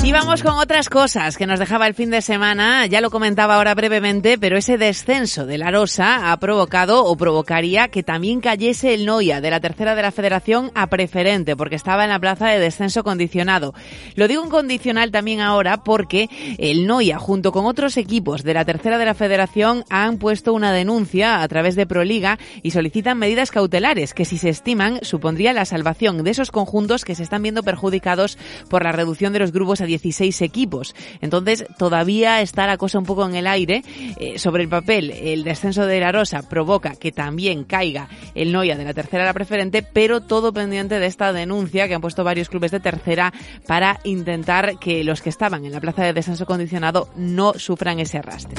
Y 0.05 0.13
vamos 0.13 0.43
con 0.43 0.59
otras 0.59 0.91
cosas 0.91 1.39
que 1.39 1.47
nos 1.47 1.59
dejaba 1.59 1.87
el 1.87 1.95
fin 1.95 2.11
de 2.11 2.21
semana. 2.21 2.85
Ya 2.85 3.01
lo 3.01 3.09
comentaba 3.09 3.55
ahora 3.55 3.75
brevemente, 3.75 4.37
pero 4.37 4.59
ese 4.59 4.77
descenso 4.77 5.47
de 5.47 5.57
la 5.57 5.71
Rosa 5.71 6.31
ha 6.31 6.37
provocado 6.37 7.07
o 7.07 7.17
provocaría 7.17 7.89
que 7.89 8.03
también 8.03 8.43
cayese 8.43 8.93
el 8.93 9.07
Noia 9.07 9.41
de 9.41 9.51
la 9.51 9.61
tercera 9.61 9.95
de 9.95 10.03
la 10.03 10.13
Federación 10.13 10.71
a 10.75 10.89
preferente, 10.89 11.57
porque 11.57 11.77
estaba 11.77 12.05
en 12.05 12.11
la 12.11 12.19
plaza 12.19 12.49
de 12.49 12.59
descenso 12.59 13.03
condicionado. 13.03 13.73
Lo 14.15 14.29
digo 14.29 14.45
en 14.45 14.51
condicional 14.51 15.11
también 15.11 15.41
ahora 15.41 15.79
porque 15.79 16.29
el 16.59 16.87
Noia, 16.87 17.19
junto 17.19 17.51
con 17.51 17.65
otros 17.65 17.97
equipos 17.97 18.43
de 18.43 18.53
la 18.53 18.67
tercera 18.67 18.99
de 18.99 19.07
la 19.07 19.15
Federación, 19.15 19.87
han 19.89 20.19
puesto 20.19 20.53
una 20.53 20.75
denuncia 20.75 21.41
a 21.41 21.49
través 21.49 21.77
de 21.77 21.87
Proliga 21.87 22.39
y 22.63 22.73
solicitan 22.73 23.17
medidas 23.17 23.51
cautelares 23.51 24.13
que, 24.13 24.27
si 24.27 24.37
se 24.37 24.51
estiman, 24.51 24.99
supondría 25.01 25.55
la 25.55 25.65
salvación 25.65 26.23
de 26.25 26.31
esos 26.31 26.51
conjuntos 26.51 27.07
que 27.07 27.15
se 27.15 27.23
están 27.23 27.43
viendo 27.43 27.63
perjudicados 27.63 28.37
por 28.69 28.85
la 28.85 28.93
reducción 28.93 29.33
de 29.33 29.39
los 29.39 29.51
grupos 29.51 29.81
a 29.81 29.94
16 29.95 30.43
equipos. 30.43 30.95
Entonces, 31.21 31.65
todavía 31.79 32.41
está 32.41 32.67
la 32.67 32.77
cosa 32.77 32.99
un 32.99 33.05
poco 33.05 33.27
en 33.27 33.37
el 33.37 33.47
aire. 33.47 33.83
Eh, 34.19 34.39
sobre 34.39 34.65
el 34.65 34.69
papel, 34.69 35.11
el 35.11 35.45
descenso 35.45 35.87
de 35.87 36.01
la 36.01 36.11
Rosa 36.11 36.49
provoca 36.49 36.97
que 36.97 37.13
también 37.13 37.65
caiga 37.65 38.09
el 38.35 38.53
Noia 38.53 38.77
de 38.77 38.85
la 38.85 38.95
tercera 38.95 39.23
a 39.23 39.27
la 39.27 39.35
preferente, 39.35 39.83
pero 39.83 40.21
todo 40.21 40.53
pendiente 40.53 40.99
de 40.99 41.07
esta 41.07 41.33
denuncia 41.33 41.87
que 41.87 41.95
han 41.95 42.01
puesto 42.01 42.25
varios 42.25 42.49
clubes 42.49 42.73
de 42.73 42.81
tercera 42.81 43.33
para 43.67 44.01
intentar 44.05 44.79
que 44.79 45.05
los 45.05 45.23
que 45.23 45.31
estaban 45.31 45.65
en 45.65 45.73
la 45.73 45.81
plaza 45.81 46.03
de 46.03 46.13
descenso 46.13 46.47
condicionado 46.47 47.09
no 47.17 47.55
sufran 47.55 48.01
ese 48.01 48.19
arrastre. 48.19 48.57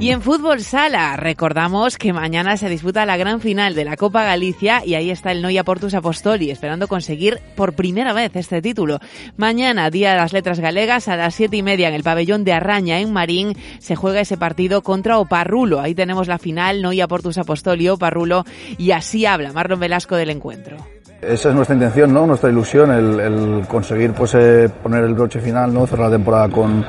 Y 0.00 0.12
en 0.12 0.22
fútbol 0.22 0.60
sala, 0.60 1.16
recordamos 1.16 1.98
que 1.98 2.12
mañana 2.12 2.56
se 2.56 2.68
disputa 2.68 3.04
la 3.04 3.16
gran 3.16 3.40
final 3.40 3.74
de 3.74 3.84
la 3.84 3.96
Copa 3.96 4.22
Galicia 4.22 4.80
y 4.86 4.94
ahí 4.94 5.10
está 5.10 5.32
el 5.32 5.42
Noia 5.42 5.64
Portus 5.64 5.92
Apostoli 5.92 6.52
esperando 6.52 6.86
conseguir 6.86 7.40
por 7.56 7.72
primera 7.72 8.12
vez 8.12 8.36
este 8.36 8.62
título. 8.62 9.00
Mañana, 9.36 9.90
Día 9.90 10.12
de 10.12 10.18
las 10.18 10.32
Letras 10.32 10.60
Galegas, 10.60 11.08
a 11.08 11.16
las 11.16 11.34
siete 11.34 11.56
y 11.56 11.64
media 11.64 11.88
en 11.88 11.94
el 11.94 12.04
pabellón 12.04 12.44
de 12.44 12.52
Arraña 12.52 13.00
en 13.00 13.12
Marín, 13.12 13.56
se 13.80 13.96
juega 13.96 14.20
ese 14.20 14.36
partido 14.36 14.82
contra 14.82 15.18
Oparrulo. 15.18 15.80
Ahí 15.80 15.96
tenemos 15.96 16.28
la 16.28 16.38
final, 16.38 16.80
Noia 16.80 17.08
Portus 17.08 17.36
Apostoli, 17.36 17.88
Oparrulo, 17.88 18.44
y 18.78 18.92
así 18.92 19.26
habla 19.26 19.52
Marlon 19.52 19.80
Velasco 19.80 20.14
del 20.14 20.30
encuentro. 20.30 20.76
Esa 21.20 21.48
es 21.48 21.54
nuestra 21.56 21.74
intención, 21.74 22.14
¿no? 22.14 22.28
Nuestra 22.28 22.48
ilusión, 22.48 22.92
el, 22.92 23.66
conseguir 23.66 24.12
pues 24.12 24.34
eh, 24.34 24.70
poner 24.82 25.02
el 25.02 25.14
broche 25.14 25.40
final, 25.40 25.74
¿no? 25.74 25.84
Cerrar 25.84 26.10
la 26.10 26.16
temporada 26.16 26.48
con, 26.48 26.84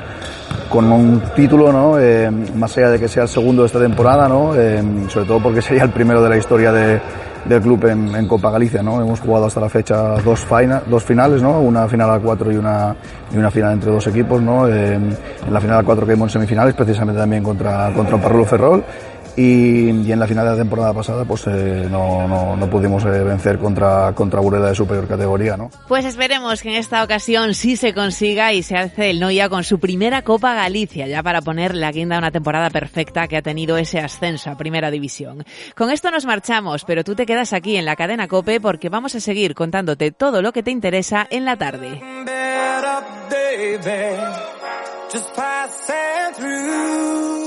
con 0.68 0.92
un 0.92 1.20
título, 1.34 1.72
¿no? 1.72 1.98
Eh, 1.98 2.30
más 2.30 2.78
allá 2.78 2.90
de 2.90 3.00
que 3.00 3.08
sea 3.08 3.24
el 3.24 3.28
segundo 3.28 3.62
de 3.62 3.66
esta 3.66 3.80
temporada, 3.80 4.28
¿no? 4.28 4.54
Eh, 4.54 4.80
sobre 5.08 5.26
todo 5.26 5.42
porque 5.42 5.60
sería 5.60 5.82
el 5.82 5.90
primero 5.90 6.22
de 6.22 6.28
la 6.28 6.36
historia 6.36 6.70
de, 6.70 7.00
del 7.44 7.60
club 7.60 7.84
en, 7.86 8.28
Copa 8.28 8.52
Galicia, 8.52 8.84
¿no? 8.84 9.02
Hemos 9.02 9.18
jugado 9.18 9.46
hasta 9.46 9.58
la 9.58 9.68
fecha 9.68 9.96
dos, 10.22 10.46
dos 10.86 11.04
finales, 11.04 11.42
¿no? 11.42 11.60
Una 11.60 11.88
final 11.88 12.10
a 12.10 12.20
cuatro 12.20 12.52
y 12.52 12.56
una, 12.56 12.94
y 13.34 13.36
una 13.36 13.50
final 13.50 13.72
entre 13.72 13.90
dos 13.90 14.06
equipos, 14.06 14.40
¿no? 14.40 14.68
en 14.68 15.16
la 15.50 15.60
final 15.60 15.80
a 15.80 15.82
cuatro 15.82 16.06
que 16.06 16.12
en 16.12 16.30
semifinales, 16.30 16.74
precisamente 16.74 17.18
también 17.18 17.42
contra, 17.42 17.92
contra 17.92 18.16
Parrulo 18.16 18.44
Ferrol 18.44 18.84
y, 19.36 19.88
en 19.88 20.18
la 20.18 20.26
final 20.26 20.44
de 20.44 20.50
la 20.52 20.56
temporada 20.56 20.92
pasada 20.92 21.24
pues 21.24 21.46
eh, 21.46 21.86
no, 21.90 22.26
no, 22.26 22.56
no, 22.56 22.70
pudimos 22.70 23.04
eh, 23.04 23.22
vencer 23.24 23.58
contra, 23.58 24.12
contra 24.14 24.40
Burela 24.40 24.68
de 24.68 24.74
superior 24.74 25.06
categoría. 25.06 25.56
¿no? 25.56 25.70
Pues 25.88 26.04
esperemos 26.04 26.62
que 26.62 26.70
en 26.70 26.76
esta 26.76 27.02
ocasión 27.02 27.54
sí 27.54 27.76
se 27.76 27.94
consiga 27.94 28.52
y 28.52 28.62
se 28.62 28.76
hace 28.76 29.10
el 29.10 29.20
Noia 29.20 29.48
con 29.48 29.64
su 29.64 29.78
primera 29.78 30.22
Copa 30.22 30.54
Galicia, 30.54 31.06
ya 31.06 31.22
para 31.22 31.42
poner 31.42 31.74
la 31.74 31.92
guinda 31.92 32.16
a 32.16 32.18
una 32.18 32.30
temporada 32.30 32.70
perfecta 32.70 33.28
que 33.28 33.36
ha 33.36 33.42
tenido 33.42 33.76
ese 33.76 34.00
ascenso 34.00 34.50
a 34.50 34.56
Primera 34.56 34.90
División. 34.90 35.44
Con 35.76 35.90
esto 35.90 36.10
nos 36.10 36.26
marchamos, 36.26 36.84
pero 36.84 37.04
tú 37.04 37.14
te 37.14 37.26
quedas 37.26 37.52
aquí 37.52 37.76
en 37.76 37.84
la 37.84 37.96
cadena 37.96 38.28
Cope 38.28 38.60
porque 38.60 38.88
vamos 38.88 39.14
a 39.14 39.20
seguir 39.20 39.54
contándote 39.54 40.10
todo 40.10 40.42
lo 40.42 40.52
que 40.52 40.62
te 40.62 40.70
interesa 40.70 41.26
en 41.30 41.44
la 41.44 41.56
tarde. 41.56 42.00
just 45.10 45.34
passing 45.34 46.34
through. 46.34 47.39